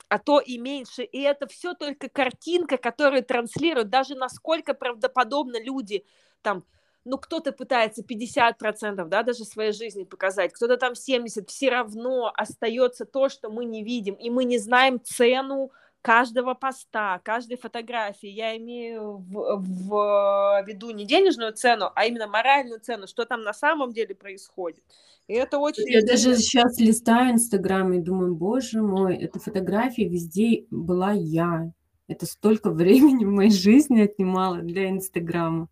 [0.09, 1.05] а то и меньше.
[1.05, 6.05] И это все только картинка, которую транслируют, даже насколько правдоподобно люди
[6.43, 6.67] там
[7.05, 13.05] ну, кто-то пытается 50%, да, даже своей жизни показать, кто-то там 70%, все равно остается
[13.05, 15.73] то, что мы не видим, и мы не знаем цену
[16.03, 18.29] каждого поста, каждой фотографии.
[18.29, 23.55] Я имею в, в виду не денежную цену, а именно моральную цену, что там на
[23.55, 24.83] самом деле происходит.
[25.29, 25.89] И это очень...
[25.89, 31.73] Я даже сейчас листаю Инстаграм и думаю, боже мой, эта фотография везде была я.
[32.09, 35.69] Это столько времени в моей жизни отнимало для Инстаграма.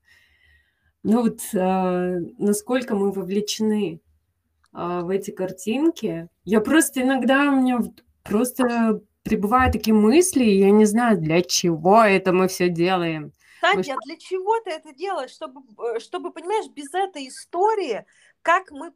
[1.03, 4.01] Ну вот а, насколько мы вовлечены
[4.72, 6.28] а, в эти картинки.
[6.44, 7.80] Я просто иногда у меня
[8.22, 13.32] просто прибывают такие мысли, и я не знаю, для чего это мы все делаем.
[13.61, 14.01] Таня, мы...
[14.07, 15.32] для чего ты это делаешь?
[15.32, 15.62] Чтобы,
[15.96, 18.07] э, чтобы, понимаешь, без этой истории
[18.43, 18.93] как, мы,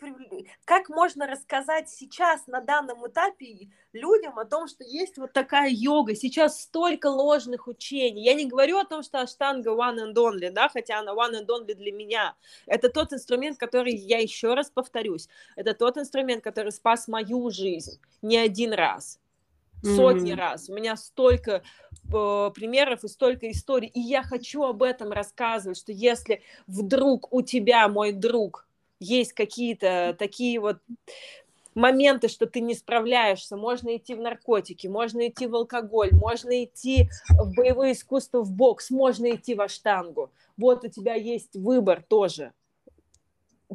[0.65, 6.15] как можно рассказать сейчас на данном этапе людям о том, что есть вот такая йога,
[6.15, 8.25] сейчас столько ложных учений.
[8.25, 11.47] Я не говорю о том, что аштанга one and only, да, хотя она one and
[11.47, 12.35] only для меня.
[12.67, 18.01] Это тот инструмент, который, я еще раз повторюсь, это тот инструмент, который спас мою жизнь
[18.23, 19.21] не один раз
[19.83, 20.37] сотни mm-hmm.
[20.37, 20.69] раз.
[20.71, 21.63] У меня столько
[22.13, 27.43] э, примеров и столько историй, и я хочу об этом рассказывать, что если вдруг у
[27.43, 28.67] тебя, мой друг,
[29.01, 30.79] есть какие-то такие вот
[31.75, 37.09] моменты, что ты не справляешься, можно идти в наркотики, можно идти в алкоголь, можно идти
[37.29, 40.31] в боевое искусство, в бокс, можно идти в аштангу.
[40.57, 42.53] Вот у тебя есть выбор тоже.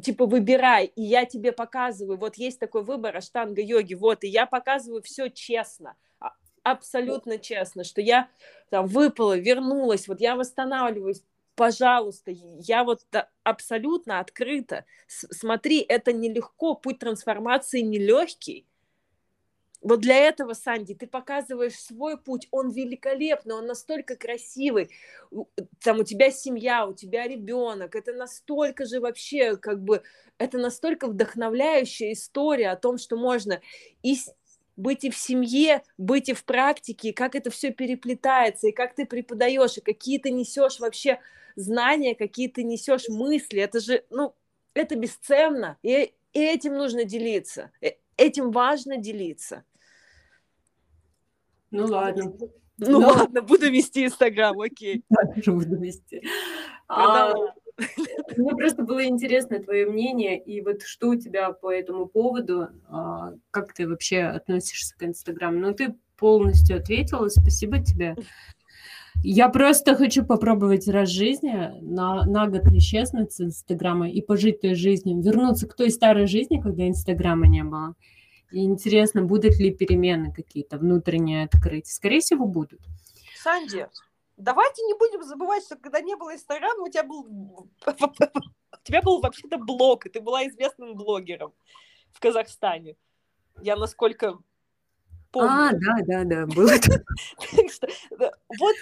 [0.02, 4.46] Типа выбирай, и я тебе показываю, вот есть такой выбор аштанга йоги, вот, и я
[4.46, 8.28] показываю все честно, а, абсолютно честно, что я
[8.70, 11.22] там выпала, вернулась, вот я восстанавливаюсь,
[11.54, 13.02] пожалуйста, я вот
[13.44, 14.84] абсолютно открыта.
[15.06, 18.66] Смотри, это нелегко, путь трансформации нелегкий.
[19.82, 24.90] Вот для этого, Санди, ты показываешь свой путь, он великолепный, он настолько красивый.
[25.82, 30.02] Там у тебя семья, у тебя ребенок, это настолько же вообще, как бы,
[30.36, 33.62] это настолько вдохновляющая история о том, что можно
[34.02, 34.16] и
[34.76, 39.06] быть и в семье, быть и в практике, как это все переплетается, и как ты
[39.06, 41.20] преподаешь, и какие ты несешь вообще
[41.60, 43.60] знания, какие ты несешь мысли.
[43.60, 44.34] Это же, ну,
[44.74, 45.78] это бесценно.
[45.82, 47.70] И, и этим нужно делиться.
[47.80, 49.64] Э, этим важно делиться.
[51.70, 52.32] Ну ладно.
[52.78, 55.04] Ну, ну ладно, буду вести Инстаграм, окей.
[55.10, 56.22] Да, тоже буду вести.
[56.88, 57.34] А,
[58.36, 63.34] мне просто было интересно твое мнение, и вот что у тебя по этому поводу, а,
[63.50, 65.58] как ты вообще относишься к Инстаграму?
[65.58, 68.16] Ну, ты полностью ответила, спасибо тебе.
[69.22, 71.52] Я просто хочу попробовать раз в жизни
[71.82, 76.60] на, на год исчезнуть с Инстаграма и пожить той жизнью, вернуться к той старой жизни,
[76.60, 77.94] когда Инстаграма не было.
[78.50, 81.86] И интересно, будут ли перемены какие-то внутренние открыть.
[81.86, 82.80] Скорее всего, будут.
[83.36, 83.86] Санди,
[84.36, 87.22] давайте не будем забывать, что когда не было Инстаграма, у тебя был
[87.86, 91.52] у тебя был вообще-то блог, и ты была известным блогером
[92.12, 92.96] в Казахстане.
[93.62, 94.38] Я насколько
[95.30, 95.50] помню.
[95.50, 96.72] А, да, да, да, было.
[98.58, 98.76] Вот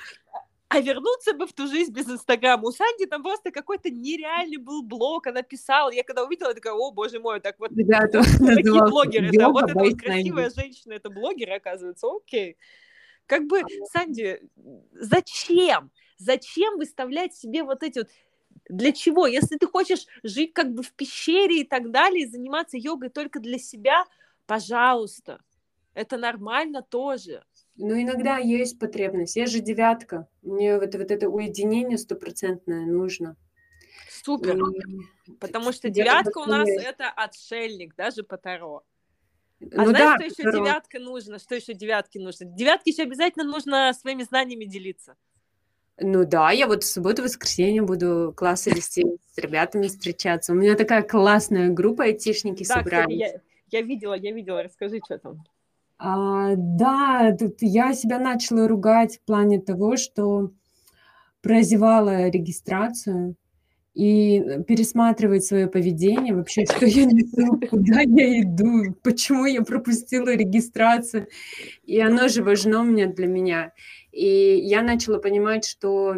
[0.68, 2.68] а вернуться бы в ту жизнь без Инстаграма.
[2.68, 5.90] У Санди там просто какой-то нереальный был блог, она писала.
[5.90, 9.70] Я когда увидела, я такая, о, боже мой, так вот, Ребята, какие блогеры, да, вот
[9.70, 12.58] эта вот красивая женщина, это блогер, оказывается, окей.
[13.26, 14.40] Как бы, Санди,
[14.92, 15.90] зачем?
[16.18, 18.08] Зачем выставлять себе вот эти вот
[18.68, 19.26] для чего?
[19.26, 23.40] Если ты хочешь жить как бы в пещере и так далее, и заниматься йогой только
[23.40, 24.04] для себя,
[24.46, 25.40] пожалуйста,
[25.98, 27.42] это нормально тоже.
[27.76, 29.36] Ну, иногда есть потребность.
[29.36, 30.28] Я же девятка.
[30.42, 33.36] Мне вот, вот это уединение стопроцентное нужно.
[34.08, 34.56] Супер.
[34.56, 35.32] И...
[35.40, 38.84] Потому что девятка у нас это отшельник, даже по Таро.
[39.60, 40.66] А ну, знаешь, да, что еще здорово.
[40.66, 41.38] девятка нужно?
[41.40, 42.46] Что еще девятки нужно?
[42.46, 45.16] Девятки еще обязательно нужно своими знаниями делиться.
[46.00, 50.52] Ну да, я вот в субботу, воскресенье буду классы вести, с ребятами встречаться.
[50.52, 53.20] У меня такая классная группа айтишники да, собрались.
[53.20, 53.42] Кстати,
[53.72, 54.62] я, я видела, я видела.
[54.62, 55.44] Расскажи, что там.
[55.98, 60.52] А, да, тут я себя начала ругать в плане того, что
[61.42, 63.34] прозевала регистрацию
[63.94, 71.26] и пересматривать свое поведение, вообще, что я несу, куда я иду, почему я пропустила регистрацию.
[71.84, 73.72] И оно же важно мне для меня.
[74.12, 76.14] И я начала понимать, что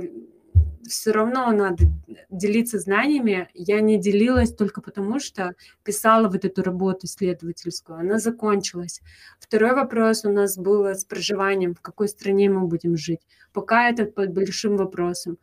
[0.91, 1.85] все равно надо
[2.31, 3.49] делиться знаниями.
[3.55, 7.99] Я не делилась только потому, что писала вот эту работу исследовательскую.
[7.99, 9.01] Она закончилась.
[9.39, 13.21] Второй вопрос у нас был с проживанием, в какой стране мы будем жить.
[13.53, 15.39] Пока это под большим вопросом.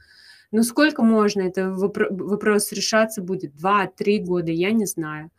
[0.52, 5.30] Но сколько можно, это вопрос решаться будет, два-три года, я не знаю.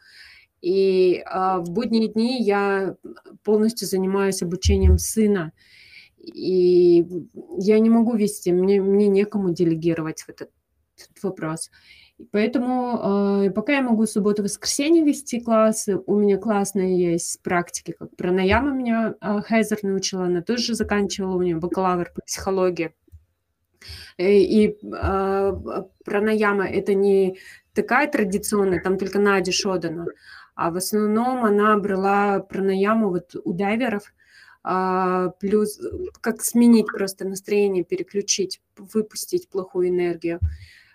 [0.61, 2.97] И а, в будние дни я
[3.45, 5.53] полностью занимаюсь обучением сына.
[6.21, 7.07] И
[7.59, 10.51] я не могу вести, мне, мне некому делегировать этот,
[10.97, 11.71] этот вопрос.
[12.33, 18.15] Поэтому э, пока я могу субботу воскресенье вести классы, у меня классные есть практики, как
[18.17, 22.93] пранаяма меня э, Хейзер научила, она тоже заканчивала у нее бакалавр по психологии.
[24.17, 24.25] И,
[24.65, 25.53] и э,
[26.05, 27.39] пранаяма это не
[27.73, 30.07] такая традиционная, там только Надя Шодана,
[30.57, 34.13] а в основном она брала пранаяму вот у дайверов,
[35.41, 35.81] плюс
[36.21, 40.41] как сменить просто настроение, переключить, выпустить плохую энергию.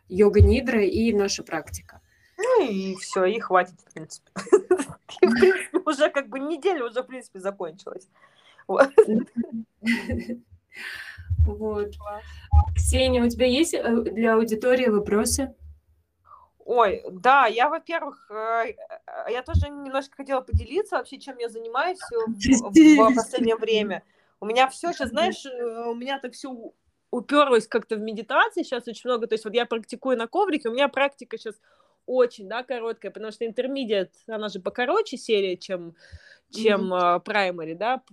[0.09, 2.01] Йога нидра и наша практика.
[2.37, 4.31] Ну и все, и хватит, в принципе.
[5.21, 8.07] И, в принципе, уже как бы неделя уже, в принципе, закончилась.
[8.67, 8.91] Вот.
[11.45, 11.91] Вот.
[12.73, 15.53] Ксения, у тебя есть э, для аудитории вопросы?
[16.65, 21.99] Ой, да, я, во-первых, э, э, я тоже немножко хотела поделиться вообще, чем я занимаюсь
[21.99, 24.03] в, в последнее время.
[24.39, 26.73] У меня все сейчас, знаешь, у меня так все
[27.11, 29.27] уперлось как-то в медитации сейчас очень много.
[29.27, 31.55] То есть вот я практикую на коврике, у меня практика сейчас
[32.05, 35.95] очень, да, короткая, потому что интермедиат, она же покороче серия, чем
[36.51, 37.23] чем mm-hmm.
[37.25, 38.03] uh, да,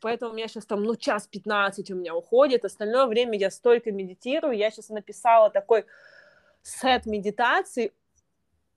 [0.00, 3.90] поэтому у меня сейчас там, ну, час 15 у меня уходит, остальное время я столько
[3.90, 5.86] медитирую, я сейчас написала такой
[6.66, 7.92] сет медитаций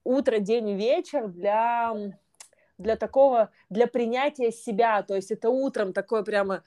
[0.04, 1.94] утро, день вечер для
[2.78, 6.64] для такого, для принятия себя, то есть это утром такое прямо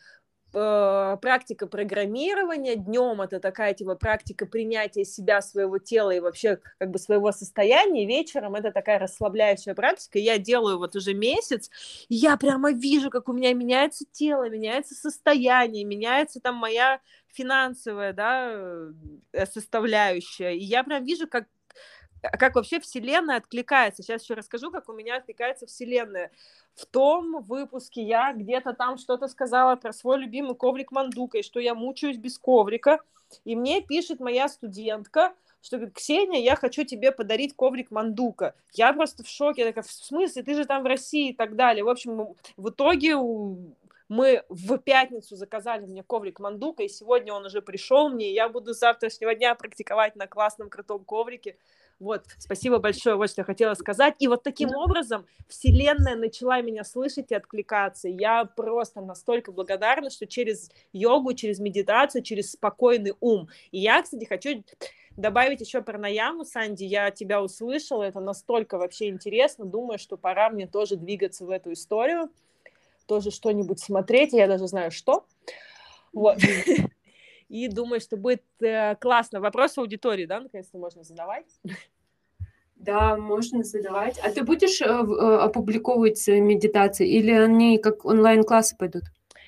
[0.53, 6.99] практика программирования, днем это такая типа практика принятия себя, своего тела и вообще как бы
[6.99, 11.71] своего состояния, вечером это такая расслабляющая практика, я делаю вот уже месяц,
[12.09, 17.01] и я прямо вижу, как у меня меняется тело, меняется состояние, меняется там моя
[17.33, 18.53] финансовая, да,
[19.33, 21.47] э, составляющая, и я прям вижу, как
[22.23, 24.03] как вообще Вселенная откликается.
[24.03, 26.31] Сейчас еще расскажу, как у меня откликается Вселенная.
[26.75, 31.61] В том выпуске я где-то там что-то сказала про свой любимый коврик Мандука, и что
[31.61, 33.01] я мучаюсь без коврика.
[33.45, 38.55] И мне пишет моя студентка, что говорит, Ксения, я хочу тебе подарить коврик Мандука.
[38.73, 41.57] Я просто в шоке, я такая, в смысле, ты же там в России и так
[41.57, 41.85] далее.
[41.85, 43.17] В общем, в итоге
[44.09, 48.49] мы в пятницу заказали мне коврик Мандука, и сегодня он уже пришел мне, и я
[48.49, 51.57] буду с завтрашнего дня практиковать на классном крутом коврике.
[51.99, 54.15] Вот, спасибо большое, вот что я хотела сказать.
[54.19, 58.09] И вот таким образом Вселенная начала меня слышать и откликаться.
[58.09, 63.49] Я просто настолько благодарна, что через йогу, через медитацию, через спокойный ум.
[63.71, 64.65] И я, кстати, хочу
[65.17, 70.51] добавить еще про наяму, Санди, я тебя услышала, это настолько вообще интересно, думаю, что пора
[70.51, 72.31] мне тоже двигаться в эту историю,
[73.07, 75.27] тоже что-нибудь смотреть, я даже знаю, что.
[76.13, 76.39] Вот.
[77.53, 79.41] И думаю, что будет э, классно.
[79.41, 81.47] Вопрос аудитории, да, наконец-то можно задавать?
[82.77, 84.19] Да, можно задавать.
[84.19, 89.05] А ты будешь э, э, опубликовывать медитации или они как онлайн-классы пойдут?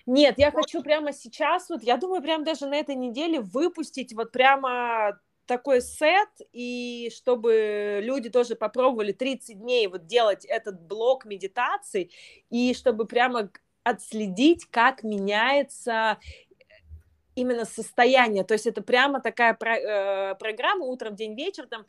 [0.07, 4.33] Нет, я хочу прямо сейчас, вот я думаю, прямо даже на этой неделе выпустить вот
[4.33, 12.13] прямо такой сет, и чтобы люди тоже попробовали 30 дней вот делать этот блок медитаций,
[12.51, 13.51] и чтобы прямо
[13.83, 16.19] отследить, как меняется
[17.35, 18.45] именно состояние.
[18.45, 21.87] То есть это прямо такая про, э, программа утром, день, вечер, там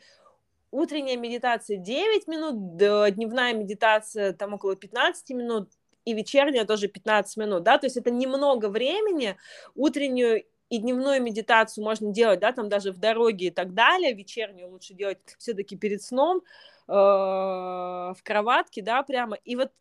[0.72, 5.70] утренняя медитация 9 минут, дневная медитация там около 15 минут,
[6.06, 9.38] и вечерняя тоже 15 минут, да, то есть это немного времени,
[9.74, 14.70] утреннюю и дневную медитацию можно делать, да, там даже в дороге и так далее, вечернюю
[14.70, 16.42] лучше делать все-таки перед сном,
[16.88, 19.72] э, в кроватке, да, прямо, и вот,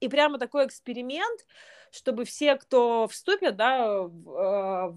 [0.00, 1.44] и прямо такой эксперимент, э,
[1.94, 4.08] чтобы все, кто вступят, да, э,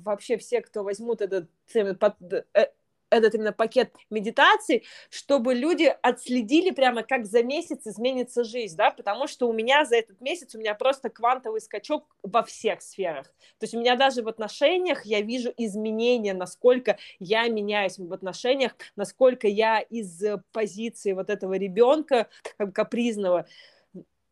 [0.03, 2.67] вообще все, кто возьмут этот, э,
[3.09, 9.27] этот именно пакет медитаций, чтобы люди отследили прямо, как за месяц изменится жизнь, да, потому
[9.27, 13.27] что у меня за этот месяц у меня просто квантовый скачок во всех сферах.
[13.59, 18.75] То есть у меня даже в отношениях я вижу изменения, насколько я меняюсь в отношениях,
[18.95, 22.27] насколько я из позиции вот этого ребенка
[22.73, 23.47] капризного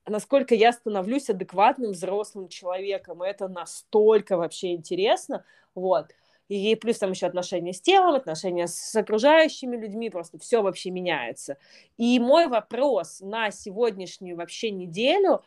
[0.08, 3.22] насколько я становлюсь адекватным взрослым человеком.
[3.22, 5.44] Это настолько вообще интересно.
[5.74, 6.12] Вот.
[6.48, 11.58] И плюс там еще отношения с телом, отношения с окружающими людьми, просто все вообще меняется.
[11.98, 15.44] И мой вопрос на сегодняшнюю вообще неделю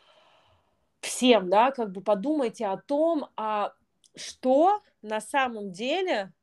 [0.99, 3.73] всем, да, как бы подумайте о том, а
[4.15, 6.33] что на самом деле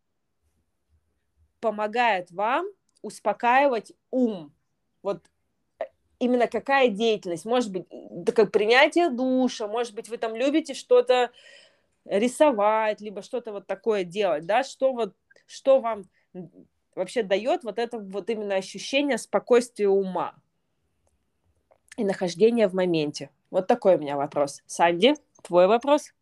[1.60, 2.66] помогает вам
[3.02, 4.54] успокаивать ум.
[5.02, 5.22] Вот
[6.18, 7.86] именно какая деятельность, может быть,
[8.34, 11.30] как принятие душа, может быть, вы там любите что-то
[12.04, 15.14] рисовать, либо что-то вот такое делать, да, что вот,
[15.46, 16.04] что вам
[16.94, 20.34] вообще дает вот это вот именно ощущение спокойствия ума
[21.96, 23.30] и нахождения в моменте.
[23.50, 24.62] Вот такой у меня вопрос.
[24.66, 26.12] Санди, твой вопрос?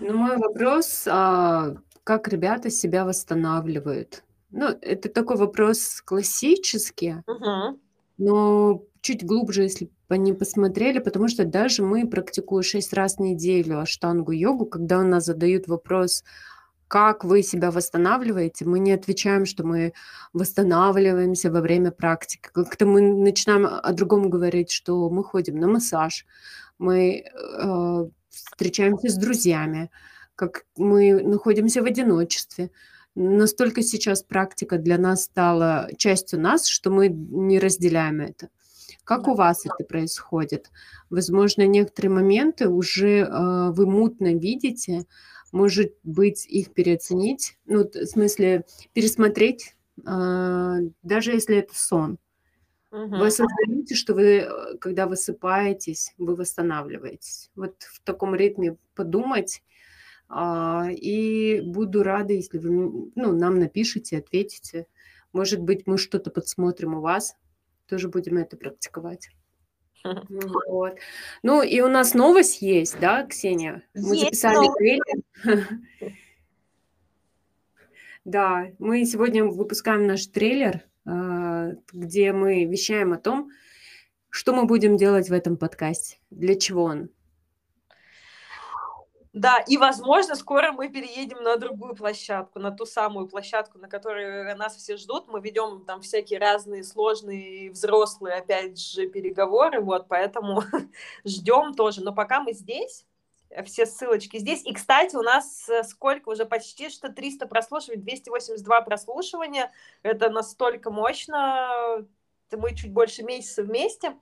[0.00, 4.22] Ну, мой вопрос, а, как ребята себя восстанавливают?
[4.50, 7.78] Ну, это такой вопрос классический, угу.
[8.18, 13.80] Но чуть глубже, если они посмотрели, потому что даже мы, практикуя шесть раз в неделю
[13.80, 16.24] аштангу-йогу, когда у нас задают вопрос,
[16.88, 19.92] как вы себя восстанавливаете, мы не отвечаем, что мы
[20.32, 22.48] восстанавливаемся во время практики.
[22.52, 26.26] Как-то мы начинаем о другом говорить, что мы ходим на массаж,
[26.78, 29.90] мы э, встречаемся с друзьями,
[30.34, 32.70] как мы находимся в одиночестве.
[33.14, 38.48] Настолько сейчас практика для нас стала частью нас, что мы не разделяем это.
[39.04, 40.70] Как у вас это происходит?
[41.10, 45.06] Возможно, некоторые моменты уже э, вы мутно видите,
[45.50, 49.76] может быть, их переоценить, ну, в смысле, пересмотреть,
[50.06, 52.18] э, даже если это сон.
[52.90, 53.16] Угу.
[53.16, 57.50] Вы осознаете, что вы, э, когда высыпаетесь, вы восстанавливаетесь.
[57.54, 59.62] Вот в таком ритме подумать,
[60.30, 64.86] и буду рада, если вы ну, нам напишите, ответите.
[65.32, 67.34] Может быть, мы что-то подсмотрим у вас,
[67.88, 69.30] тоже будем это практиковать.
[70.68, 70.96] Вот.
[71.42, 73.82] Ну и у нас новость есть, да, Ксения?
[73.94, 75.68] Мы есть записали трейлер.
[78.24, 83.50] Да, мы сегодня выпускаем наш трейлер, а, где мы вещаем о том,
[84.28, 87.08] что мы будем делать в этом подкасте, для чего он.
[89.34, 94.54] Да, и, возможно, скоро мы переедем на другую площадку, на ту самую площадку, на которой
[94.54, 95.28] нас все ждут.
[95.28, 100.62] Мы ведем там всякие разные сложные взрослые, опять же, переговоры, вот, поэтому
[101.24, 102.02] ждем тоже.
[102.02, 103.04] Но пока мы здесь,
[103.64, 104.64] все ссылочки здесь.
[104.64, 109.72] И, кстати, у нас э, сколько уже почти что 300 прослушиваний, 282 прослушивания.
[110.02, 112.06] Это настолько мощно.
[112.50, 114.16] Мы чуть больше месяца вместе.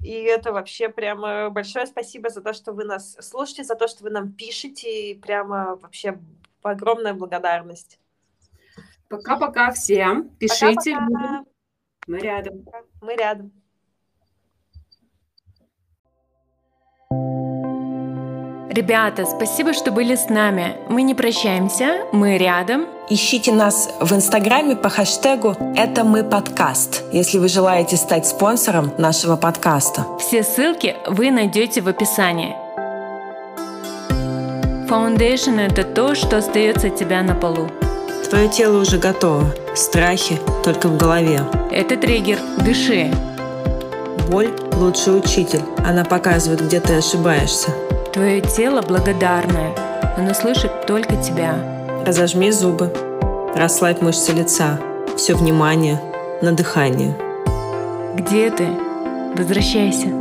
[0.00, 4.04] И это вообще прямо большое спасибо за то, что вы нас слушаете, за то, что
[4.04, 5.10] вы нам пишете.
[5.10, 6.18] И прямо вообще
[6.62, 7.98] огромная благодарность.
[9.08, 10.30] Пока-пока всем.
[10.38, 10.94] Пишите.
[10.94, 11.44] Пока-пока.
[12.06, 12.64] Мы рядом.
[13.00, 13.52] Мы рядом.
[18.76, 20.76] Ребята, спасибо, что были с нами.
[20.90, 22.84] Мы не прощаемся, мы рядом.
[23.08, 29.36] Ищите нас в Инстаграме по хэштегу «Это мы подкаст», если вы желаете стать спонсором нашего
[29.36, 30.04] подкаста.
[30.18, 32.54] Все ссылки вы найдете в описании.
[34.90, 37.70] Foundation— это то, что остается от тебя на полу.
[38.28, 39.54] Твое тело уже готово.
[39.74, 41.40] Страхи только в голове.
[41.72, 42.40] Это триггер.
[42.58, 43.10] Дыши.
[44.28, 45.62] Боль— лучший учитель.
[45.78, 47.70] Она показывает, где ты ошибаешься.
[48.16, 49.74] Твое тело благодарное.
[50.16, 51.54] Оно слышит только тебя.
[52.06, 52.90] Разожми зубы.
[53.54, 54.80] Расслабь мышцы лица.
[55.18, 56.00] Все внимание
[56.40, 57.14] на дыхание.
[58.14, 58.68] Где ты?
[59.36, 60.15] Возвращайся.